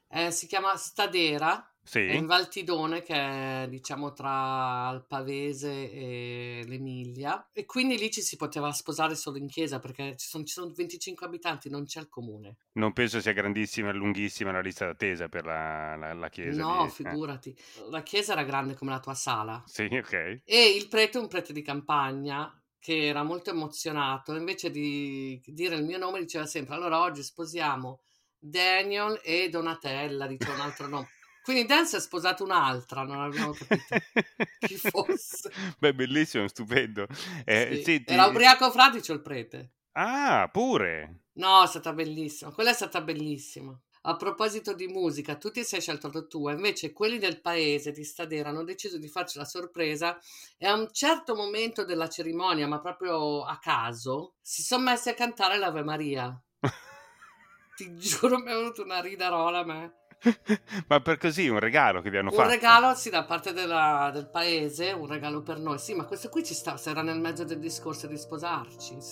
[0.09, 2.27] Eh, si chiama Stadera, è in Sì.
[2.27, 8.73] Valtidone, che è diciamo tra il Pavese e l'Emilia, e quindi lì ci si poteva
[8.73, 12.57] sposare solo in chiesa perché ci sono, ci sono 25 abitanti, non c'è il comune.
[12.73, 16.61] Non penso sia grandissima e lunghissima la lista d'attesa per la, la- la chiesa.
[16.61, 16.91] No, di- eh.
[16.91, 17.57] figurati.
[17.91, 19.63] La chiesa era grande come la tua sala.
[19.67, 20.41] Sì, ok.
[20.45, 25.75] E il prete è un prete di campagna che era molto emozionato, invece di dire
[25.75, 28.01] il mio nome diceva sempre, allora oggi sposiamo
[28.39, 31.09] Daniel e Donatella, diceva un altro nome.
[31.47, 33.95] Quindi Dan si è sposato un'altra, non abbiamo capito
[34.67, 35.49] chi fosse.
[35.79, 37.07] Beh, bellissimo, stupendo.
[37.45, 37.83] Eh, Sì.
[37.85, 39.75] senti- Era ubriaco fradicio il prete.
[39.93, 41.27] Ah, pure.
[41.35, 43.79] No, è stata bellissima, quella è stata bellissima.
[44.09, 48.03] A proposito di musica, tu ti sei scelto la tua, invece quelli del paese di
[48.03, 50.19] Stadera hanno deciso di farci la sorpresa
[50.59, 55.15] e a un certo momento della cerimonia, ma proprio a caso, si sono messi a
[55.15, 56.43] cantare l'Ave Maria.
[57.77, 59.95] Ti giuro, mi è venuta una ridarola a me.
[60.89, 62.49] Ma per così un regalo che vi hanno Un fatto.
[62.49, 65.79] regalo, sì, da parte della- del paese, un regalo per noi.
[65.79, 68.97] Sì, ma questo qui ci sta, era nel mezzo del discorso di sposarci.
[69.01, 69.11] sì.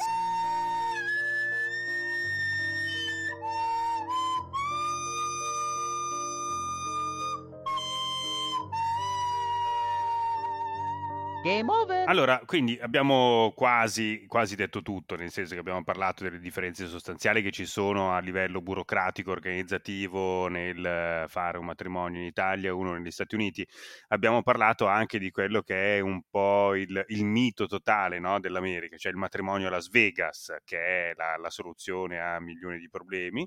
[11.44, 12.08] Game over.
[12.08, 17.42] Allora, quindi abbiamo quasi, quasi detto tutto, nel senso che abbiamo parlato delle differenze sostanziali
[17.42, 22.72] che ci sono a livello burocratico, organizzativo nel eh, fare un matrimonio in Italia e
[22.72, 23.66] uno negli Stati Uniti.
[24.08, 28.96] Abbiamo parlato anche di quello che è un po' il, il mito totale no, dell'America,
[28.96, 33.46] cioè il matrimonio a Las Vegas, che è la, la soluzione a milioni di problemi.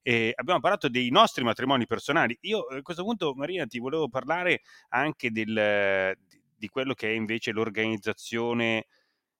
[0.00, 2.38] E abbiamo parlato dei nostri matrimoni personali.
[2.42, 6.16] Io a questo punto, Maria, ti volevo parlare anche del,
[6.62, 8.86] di- quello che è invece l'organizzazione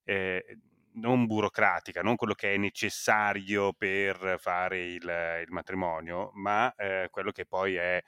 [0.05, 0.59] eh,
[0.95, 7.31] non burocratica, non quello che è necessario per fare il, il matrimonio, ma eh, quello
[7.31, 8.03] che poi è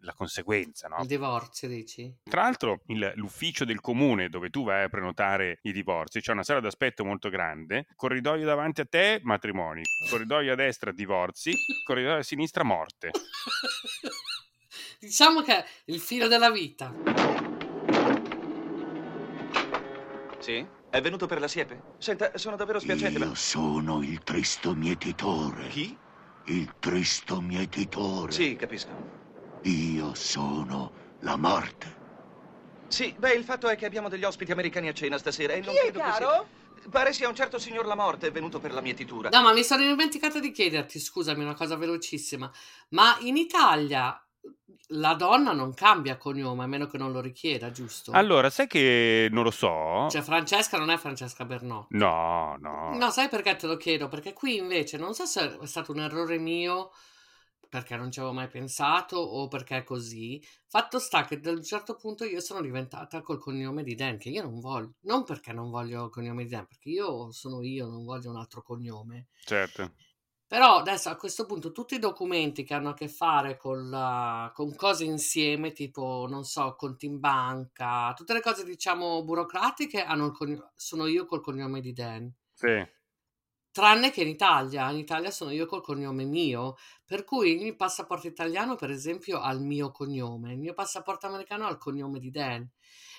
[0.00, 0.88] la conseguenza.
[0.88, 0.96] No?
[1.00, 2.12] Il divorzio, dici?
[2.24, 6.42] Tra l'altro, il- l'ufficio del comune dove tu vai a prenotare i divorzi c'è una
[6.42, 11.52] sala d'aspetto molto grande, corridoio davanti a te, matrimoni, corridoio a destra, divorzi,
[11.84, 13.12] corridoio a sinistra, morte.
[14.98, 17.37] Diciamo che è il filo della vita.
[20.48, 20.66] Sì?
[20.88, 21.78] È venuto per la siepe?
[21.98, 23.34] Senta, sono davvero spiacente, Io ma...
[23.34, 25.68] sono il tristo mietitore.
[25.68, 25.94] Chi?
[26.46, 28.32] Il tristo mietitore.
[28.32, 28.88] Sì, capisco.
[29.64, 30.90] Io sono
[31.20, 31.96] la morte.
[32.88, 35.74] Sì, beh, il fatto è che abbiamo degli ospiti americani a cena stasera e non
[35.74, 36.46] Chi è, credo che sia- caro?
[36.90, 39.28] Pare sia un certo signor Lamorte, è venuto per la mietitura.
[39.28, 42.50] No, ma mi sono dimenticata di chiederti, scusami, una cosa velocissima.
[42.90, 44.18] Ma in Italia
[44.92, 48.12] la donna non cambia cognome, a meno che non lo richieda, giusto?
[48.12, 50.08] Allora, sai che non lo so?
[50.08, 51.96] Cioè, Francesca non è Francesca Bernotti.
[51.96, 52.96] No, no.
[52.96, 54.08] No, sai perché te lo chiedo?
[54.08, 56.90] Perché qui invece non so se è stato un errore mio,
[57.68, 60.42] perché non ci avevo mai pensato o perché è così.
[60.66, 64.30] Fatto sta che da un certo punto io sono diventata col cognome di Dan, che
[64.30, 64.94] io non voglio.
[65.02, 68.36] Non perché non voglio il cognome di Dan, perché io sono io, non voglio un
[68.36, 69.26] altro cognome.
[69.44, 69.92] Certo.
[70.48, 74.50] Però adesso a questo punto tutti i documenti che hanno a che fare con, la-
[74.54, 80.26] con cose insieme, tipo, non so, conti in banca, tutte le cose diciamo burocratiche, hanno
[80.26, 82.32] il cogno- sono io col cognome di Dan.
[82.54, 82.86] Sì.
[83.70, 87.76] Tranne che in Italia, in Italia sono io col cognome mio, per cui il mio
[87.76, 92.18] passaporto italiano, per esempio, ha il mio cognome, il mio passaporto americano ha il cognome
[92.18, 92.68] di Dan.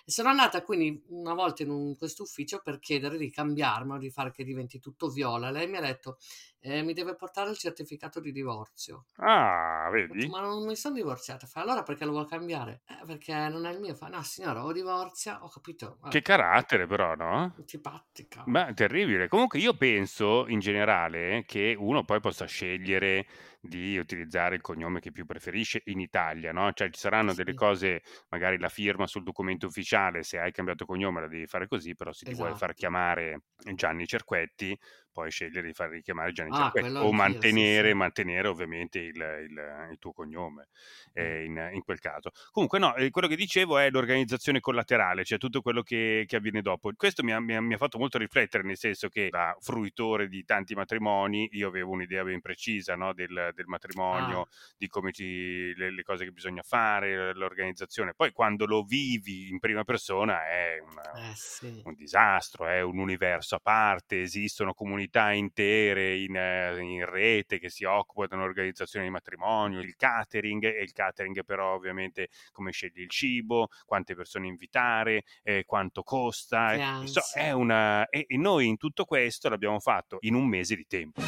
[0.10, 4.10] E sono andata quindi una volta in un, questo ufficio per chiedere di cambiarmelo, di
[4.10, 5.52] fare che diventi tutto viola.
[5.52, 6.18] Lei mi ha detto,
[6.62, 9.06] eh, mi deve portare il certificato di divorzio.
[9.18, 10.30] Ah, Ho detto, vedi?
[10.32, 11.48] ma non mi sono divorziata.
[11.48, 12.82] Fa, allora perché lo vuoi cambiare?
[12.88, 13.96] "Eh, perché non è il mio.
[13.96, 15.98] Fa, no signora, o divorzia, ho capito.
[16.02, 17.56] Vabbè, Che carattere però, no?
[17.58, 18.42] antipatica.
[18.44, 19.28] Beh, terribile.
[19.28, 23.28] Comunque io penso in generale che uno poi possa scegliere
[23.62, 26.72] di utilizzare il cognome che più preferisce in Italia, no?
[26.74, 27.54] Cioè ci saranno delle Sì.
[27.54, 31.96] cose, magari la firma sul documento ufficiale, se hai cambiato cognome la devi fare così,
[31.96, 32.76] però se ti vuoi far Esatto.
[32.76, 33.44] chiamare
[33.74, 34.78] Gianni Cerquetti,
[35.20, 36.72] poi scegliere di far richiamare Gianni Ah,
[37.04, 37.94] o mantenere, sì.
[37.96, 40.68] mantenere ovviamente il, il- il tuo cognome
[41.14, 42.32] eh, in, in quel caso.
[42.52, 46.62] Comunque no, eh, quello che dicevo è l'organizzazione collaterale, cioè tutto quello che, che avviene
[46.62, 46.90] dopo.
[46.96, 50.28] Questo mi ha, mi ha- mi ha fatto molto riflettere, nel senso che da fruitore
[50.30, 54.48] di tanti matrimoni io avevo un'idea ben precisa no, del, del matrimonio, Ah.
[54.78, 58.14] di come ci, le, le cose che bisogna fare, l'organizzazione.
[58.16, 61.82] Poi quando lo vivi in prima persona è una- Eh sì.
[61.84, 67.70] un disastro, è un universo a parte, esistono comunità intere in, eh, in rete che
[67.70, 73.10] si occupano dell'organizzazione di matrimonio, il catering, e il catering però ovviamente come scegli il
[73.10, 78.08] cibo, quante persone invitare, eh, quanto costa, eh, è una...
[78.10, 81.22] e, e noi in tutto questo l'abbiamo fatto in un mese di tempo.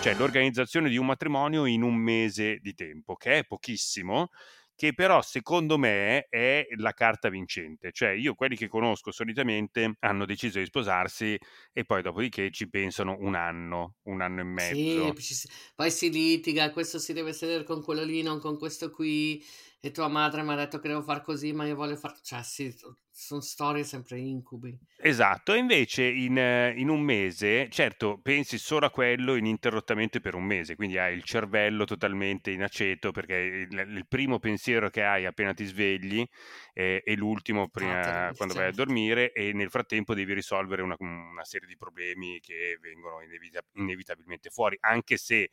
[0.00, 4.28] Cioè l'organizzazione di un matrimonio in un mese di tempo, che è pochissimo,
[4.74, 7.90] che però secondo me è la carta vincente.
[7.92, 11.38] Cioè io quelli che conosco solitamente hanno deciso di sposarsi
[11.72, 15.12] e poi dopodiché ci pensano un anno, un anno e mezzo.
[15.16, 19.42] Sì, poi si litiga, questo si deve sedere con quello lì, non con questo qui,
[19.84, 22.18] e tua madre mi ha detto che devo far così, ma io voglio far...
[22.18, 22.74] Cioè, sì,
[23.10, 24.74] sono storie sempre incubi.
[24.96, 30.36] Esatto, e invece in, eh, in un mese, certo, pensi solo a quello ininterrottamente per
[30.36, 35.04] un mese, quindi hai il cervello totalmente in aceto perché il, il primo pensiero che
[35.04, 36.26] hai appena ti svegli
[36.72, 40.96] eh, è l'ultimo prima, Catering, quando vai a dormire e nel frattempo devi risolvere una,
[40.98, 45.50] una serie di problemi che vengono inevita- inevitabilmente fuori, anche se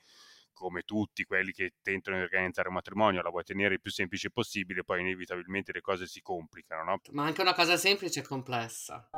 [0.61, 4.29] come tutti quelli che tentano di organizzare un matrimonio la vuoi tenere il più semplice
[4.29, 7.01] possibile, poi inevitabilmente le cose si complicano, no?
[7.13, 9.09] Ma anche una cosa semplice è complessa.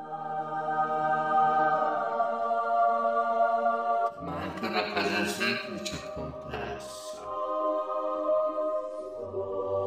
[4.21, 7.21] Ma anche una cosa semplice è complessa.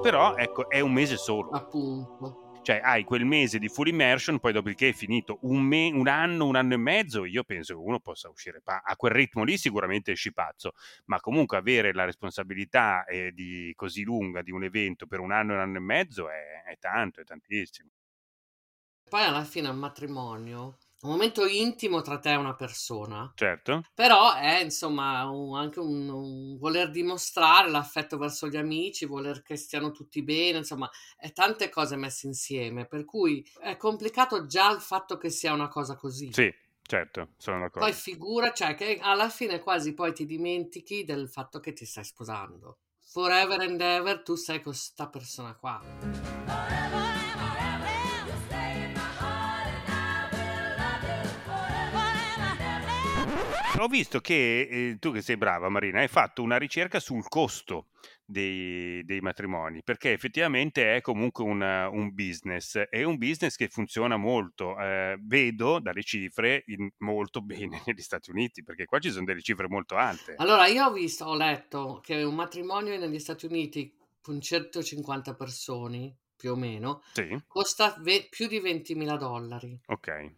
[0.02, 1.50] Però ecco, è un mese solo.
[1.52, 2.45] Appunto.
[2.66, 5.38] Cioè hai quel mese di full immersion, poi dopodiché è finito.
[5.42, 8.82] Un, me- un anno, un anno e mezzo, io penso che uno possa uscire pa-
[8.84, 10.72] a quel ritmo lì sicuramente esci pazzo,
[11.04, 15.52] ma comunque avere la responsabilità eh, di così lunga di un evento per un anno,
[15.52, 17.88] un anno e mezzo è, è tanto, è tantissimo.
[19.08, 23.82] Poi alla fine un matrimonio, un momento intimo tra te e una persona, Certo.
[23.94, 29.56] però è insomma un- anche un, un voler dimostrare l'affetto verso gli amici, voler che
[29.56, 34.80] stiano tutti bene, insomma, è tante cose messe insieme, per cui è complicato già il
[34.80, 36.32] fatto che sia una cosa così.
[36.32, 37.86] Sì, certo, sono d'accordo.
[37.86, 42.04] Poi figura, cioè che alla fine quasi poi ti dimentichi del fatto che ti stai
[42.04, 42.78] sposando.
[43.12, 46.75] Forever and ever tu sei con questa persona qua.
[53.78, 57.88] Ho visto che eh, tu che sei brava Marina hai fatto una ricerca sul costo
[58.24, 64.16] dei, dei matrimoni perché effettivamente è comunque un, un business è un business che funziona
[64.16, 69.24] molto eh, vedo dalle cifre in- molto bene negli Stati Uniti perché qua ci sono
[69.26, 70.34] delle cifre molto alte.
[70.38, 76.16] Allora, io ho visto, ho letto che un matrimonio negli Stati Uniti con 150 persone,
[76.34, 77.38] più o meno, sì.
[77.46, 79.78] costa ve- più di 20.000 dollari.
[79.86, 80.32] ok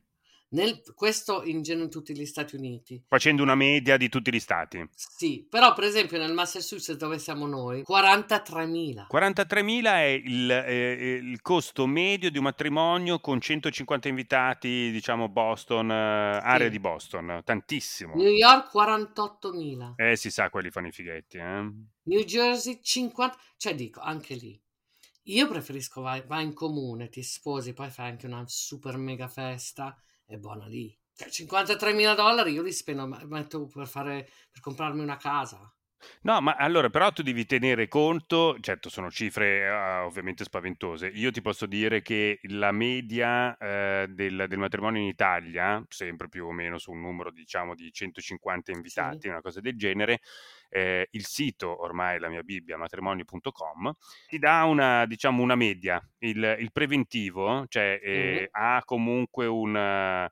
[0.51, 3.05] Nel- questo in genere in tutti gli Stati Uniti.
[3.07, 7.46] facendo una media di tutti gli stati Sì, però per esempio nel Massachusetts dove siamo
[7.46, 9.07] noi, 43.000.
[9.09, 15.90] 43.000 è il, eh, il costo medio di un matrimonio con 150 invitati diciamo Boston
[15.90, 15.94] eh,
[16.42, 16.70] area Sì.
[16.70, 19.94] di Boston tantissimo New York 48.000.
[19.96, 21.70] eh si sa quelli fanno i fighetti eh
[22.09, 24.59] New Jersey 50, cioè dico anche lì.
[25.24, 29.94] Io preferisco vai, vai in comune, ti sposi, poi fai anche una super mega festa
[30.29, 30.97] e buona lì.
[31.14, 35.72] Cioè 53.000 dollari io li spendo, metto per fare per comprarmi una casa.
[36.22, 41.33] No, ma allora però tu devi tenere conto, certo sono cifre eh, ovviamente spaventose, io
[41.33, 46.53] ti posso dire che la media eh, del, del matrimonio in Italia, sempre più o
[46.53, 50.20] meno su un numero diciamo di 150 invitati, una cosa del genere,
[50.68, 53.92] eh, il sito ormai la mia Bibbia, matrimoni.com,
[54.26, 58.46] ti dà una, diciamo, una media, il, il preventivo, cioè eh, Mhm.
[58.52, 60.28] ha comunque un...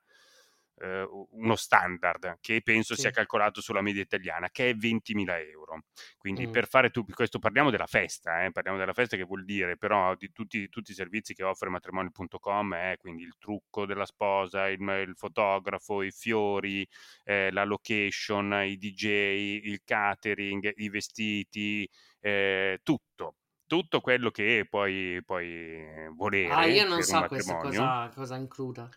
[0.78, 3.10] eh, uno standard che penso sia Sì.
[3.10, 5.84] calcolato sulla media italiana, che è 20.000 euro.
[6.16, 6.50] Quindi Mm.
[6.50, 10.14] per fare tu, questo parliamo della festa, eh, parliamo della festa che vuol dire però
[10.14, 14.80] di tutti, tutti i servizi che offre matrimoni.com, eh, quindi il trucco della sposa, il,
[14.80, 16.86] il fotografo, i fiori,
[17.24, 21.88] eh, la location, i DJ, il catering, i vestiti,
[22.20, 23.36] eh, tutto.
[23.66, 28.88] Tutto quello che puoi, puoi volere Ah, io non so questo cosa, cosa includa.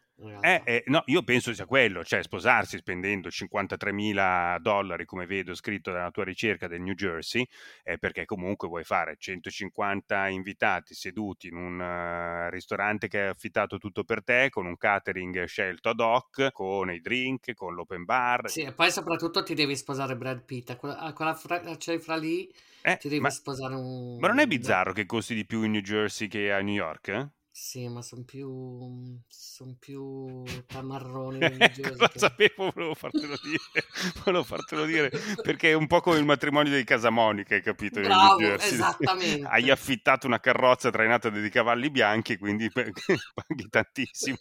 [0.41, 5.53] Eh, eh, no, io penso sia quello, cioè sposarsi spendendo 53 mila dollari, come vedo
[5.53, 7.47] scritto dalla tua ricerca del New Jersey,
[7.84, 13.78] eh, perché comunque vuoi fare 150 invitati seduti in un uh, ristorante che è affittato
[13.78, 18.49] tutto per te, con un catering scelto ad hoc, con i drink, con l'open bar.
[18.49, 22.15] Sì, e poi soprattutto ti devi sposare Brad Pitt, a quella, a quella fra, cifra
[22.15, 22.51] lì
[22.82, 24.17] Eh, ti devi ma, sposare un...
[24.20, 27.38] ma non è bizzarro che costi di più in New Jersey che a New York?
[27.62, 32.18] Sì, ma sono più, son più tamarroni Ecco, Jersey lo che...
[32.18, 33.86] sapevo, volevo fartelo dire,
[34.24, 35.12] volevo fartelo dire,
[35.43, 37.99] perché è un po' come il matrimonio dei Casamonica, hai capito?
[37.99, 39.45] Bravo, esattamente.
[39.45, 44.38] Hai affittato una carrozza trainata dei cavalli bianchi, quindi paghi tantissimo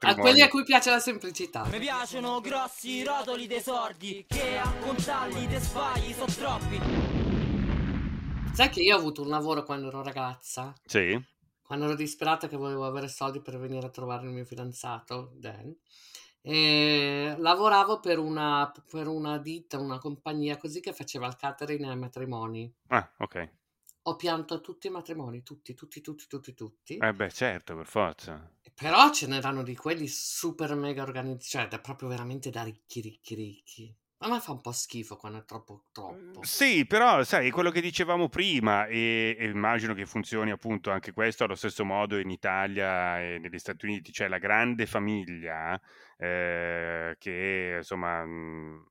[0.00, 1.64] A quelli a cui piace la semplicità.
[1.64, 6.78] Mi piacciono grossi rotoli dei sordi, che a contarli te sbagli sono troppi.
[8.52, 11.38] Sai che io ho avuto un lavoro quando ero ragazza, Sì?
[11.70, 15.72] Quando ero disperata che volevo avere soldi per venire a trovare il mio fidanzato, Dan.
[16.40, 21.96] E lavoravo per una, per una ditta, una compagnia così che faceva il catering ai
[21.96, 22.74] matrimoni.
[22.88, 23.50] Ah, ok.
[24.02, 26.96] Ho pianto tutti i matrimoni, tutti, tutti, tutti, tutti, tutti.
[26.96, 28.50] Eh beh, certo, per forza.
[28.74, 33.34] Però ce n'erano di quelli super mega organizzati, cioè da- proprio veramente da ricchi, ricchi,
[33.36, 33.96] ricchi.
[34.22, 36.42] A me fa un po' schifo quando è troppo, troppo.
[36.42, 41.44] Sì, però sai, quello che dicevamo prima e, e immagino che funzioni appunto anche questo
[41.44, 45.80] allo stesso modo in Italia e negli Stati Uniti, cioè la grande famiglia
[46.18, 48.88] eh, che insomma mh,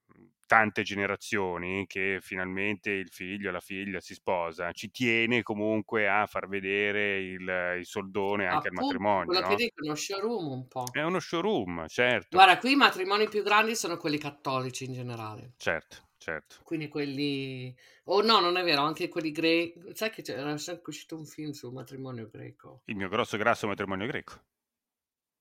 [0.50, 6.26] tante generazioni che finalmente il figlio o la figlia si sposa, ci tiene comunque a
[6.26, 9.56] far vedere il, il soldone anche al Appunto, matrimonio, quello che no?
[9.56, 10.86] dico, uno showroom un po'.
[10.92, 15.54] È uno showroom, certo, Guarda, qui i matrimoni più grandi sono quelli cattolici in generale.
[15.58, 16.56] certo, certo.
[16.64, 17.76] Quindi quelli...
[18.06, 19.74] Oh no, non è vero, anche quelli greci.
[19.94, 22.84] Sai che c'era sempre uscito un film sul matrimonio greco.
[22.86, 24.42] Il mio grosso grasso matrimonio greco.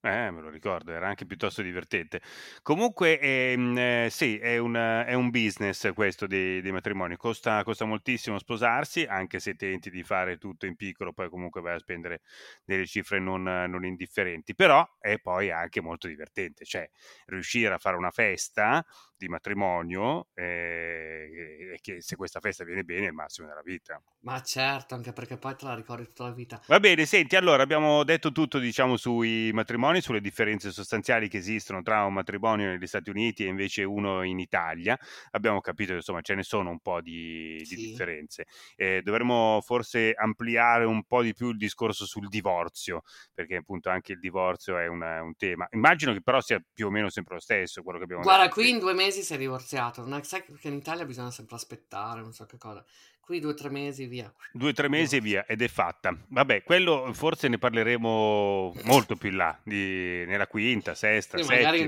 [0.01, 2.21] Eh, me lo ricordo, era anche piuttosto divertente.
[2.63, 7.17] Comunque, ehm, eh, sì, è un, è un business questo dei, dei matrimoni.
[7.17, 11.75] Costa, costa moltissimo sposarsi, anche se tenti di fare tutto in piccolo, poi comunque vai
[11.75, 12.21] a spendere
[12.65, 14.55] delle cifre non, non indifferenti.
[14.55, 16.89] Però è poi anche molto divertente, cioè
[17.27, 18.85] riuscire a fare una festa
[19.19, 24.03] di matrimonio, eh, e che se questa festa viene bene è il massimo della vita.
[24.21, 26.61] Ma certo, anche perché poi te la ricordi tutta la vita.
[26.67, 31.83] Va bene, senti, allora abbiamo detto tutto, diciamo, sui matrimoni, sulle differenze sostanziali che esistono
[31.83, 34.97] tra un matrimonio negli Stati Uniti e invece uno in Italia.
[35.33, 37.77] Abbiamo capito che insomma ce ne sono un po' di, di Sì.
[37.77, 38.47] differenze.
[38.77, 43.03] Eh, dovremmo forse ampliare un po' di più il discorso sul divorzio,
[43.35, 45.67] perché appunto anche il divorzio è una- un tema.
[45.73, 48.55] Immagino che però sia più o meno sempre lo stesso quello che abbiamo Guarda, detto.
[48.55, 50.03] qui in due mesi sei divorziato.
[50.03, 52.85] Non è, sai che in Italia bisogna sempre aspettare, non so che cosa.
[53.21, 54.33] Qui due o tre mesi, via.
[54.53, 56.17] Due o tre mesi e via, ed è fatta.
[56.29, 61.87] Vabbè, quello forse ne parleremo molto più in là, di- nella quinta, sesta, Sì, magari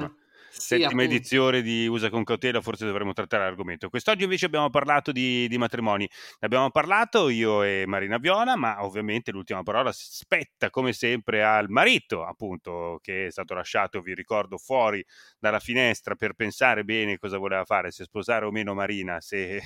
[0.51, 1.03] settima.
[1.03, 3.89] Sì, edizione di Usa con cautela, forse dovremmo trattare l'argomento.
[3.89, 6.09] Quest'oggi invece abbiamo parlato di, di matrimoni.
[6.09, 11.69] Ne abbiamo parlato io e Marina Viola, ma ovviamente l'ultima parola spetta come sempre al
[11.69, 15.05] marito, appunto, che è stato lasciato, vi ricordo, fuori
[15.39, 19.63] dalla finestra per pensare bene cosa voleva fare, se sposare o meno Marina, se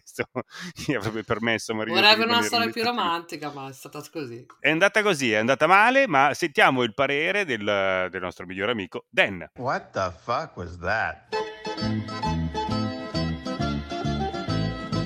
[0.00, 0.24] questo
[0.74, 4.46] gli avrebbe permesso a Marina di Vorrebbe una storia più romantica, ma è stata così.
[4.58, 9.06] È andata così, è andata male, ma sentiamo il parere del, del nostro migliore amico
[9.10, 9.50] Dan.
[9.56, 11.34] What the fuck was that?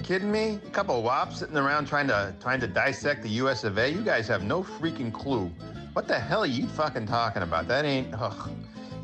[0.03, 0.59] Kidding me?
[0.67, 3.65] A couple of wops sitting around trying to trying to dissect the U.S.
[3.65, 3.91] of A.
[3.91, 5.53] You guys have no freaking clue.
[5.93, 7.69] What the hell are you fucking talking about?
[7.69, 8.15] That ain't.
[8.15, 8.51] Ugh.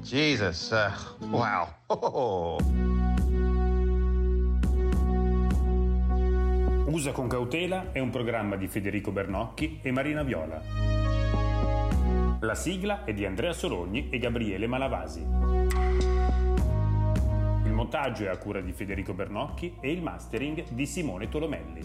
[0.02, 0.72] Jesus.
[0.72, 0.90] Uh,
[1.30, 1.68] wow.
[1.90, 2.93] Oh.
[6.86, 10.60] Usa con cautela è un programma di Federico Bernocchi e Marina Viola.
[12.40, 15.20] La sigla è di Andrea Sorogni e Gabriele Malavasi.
[17.64, 21.80] Il montaggio è a cura di Federico Bernocchi e il mastering di Simone Tolomelli.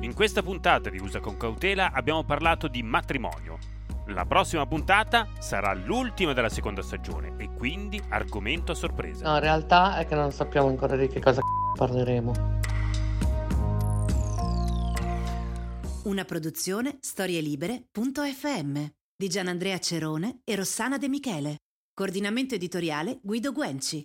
[0.00, 3.79] In questa puntata di Usa con cautela abbiamo parlato di matrimonio.
[4.12, 9.24] La prossima puntata sarà l'ultima della seconda stagione e quindi argomento a sorpresa.
[9.24, 11.40] No, in realtà è che non sappiamo ancora di che cosa
[11.76, 12.58] parleremo.
[16.04, 18.84] Una produzione storielibere.fm
[19.16, 21.58] di Gianandrea Cerone e Rossana De Michele.
[21.94, 24.04] Coordinamento editoriale Guido Guenci.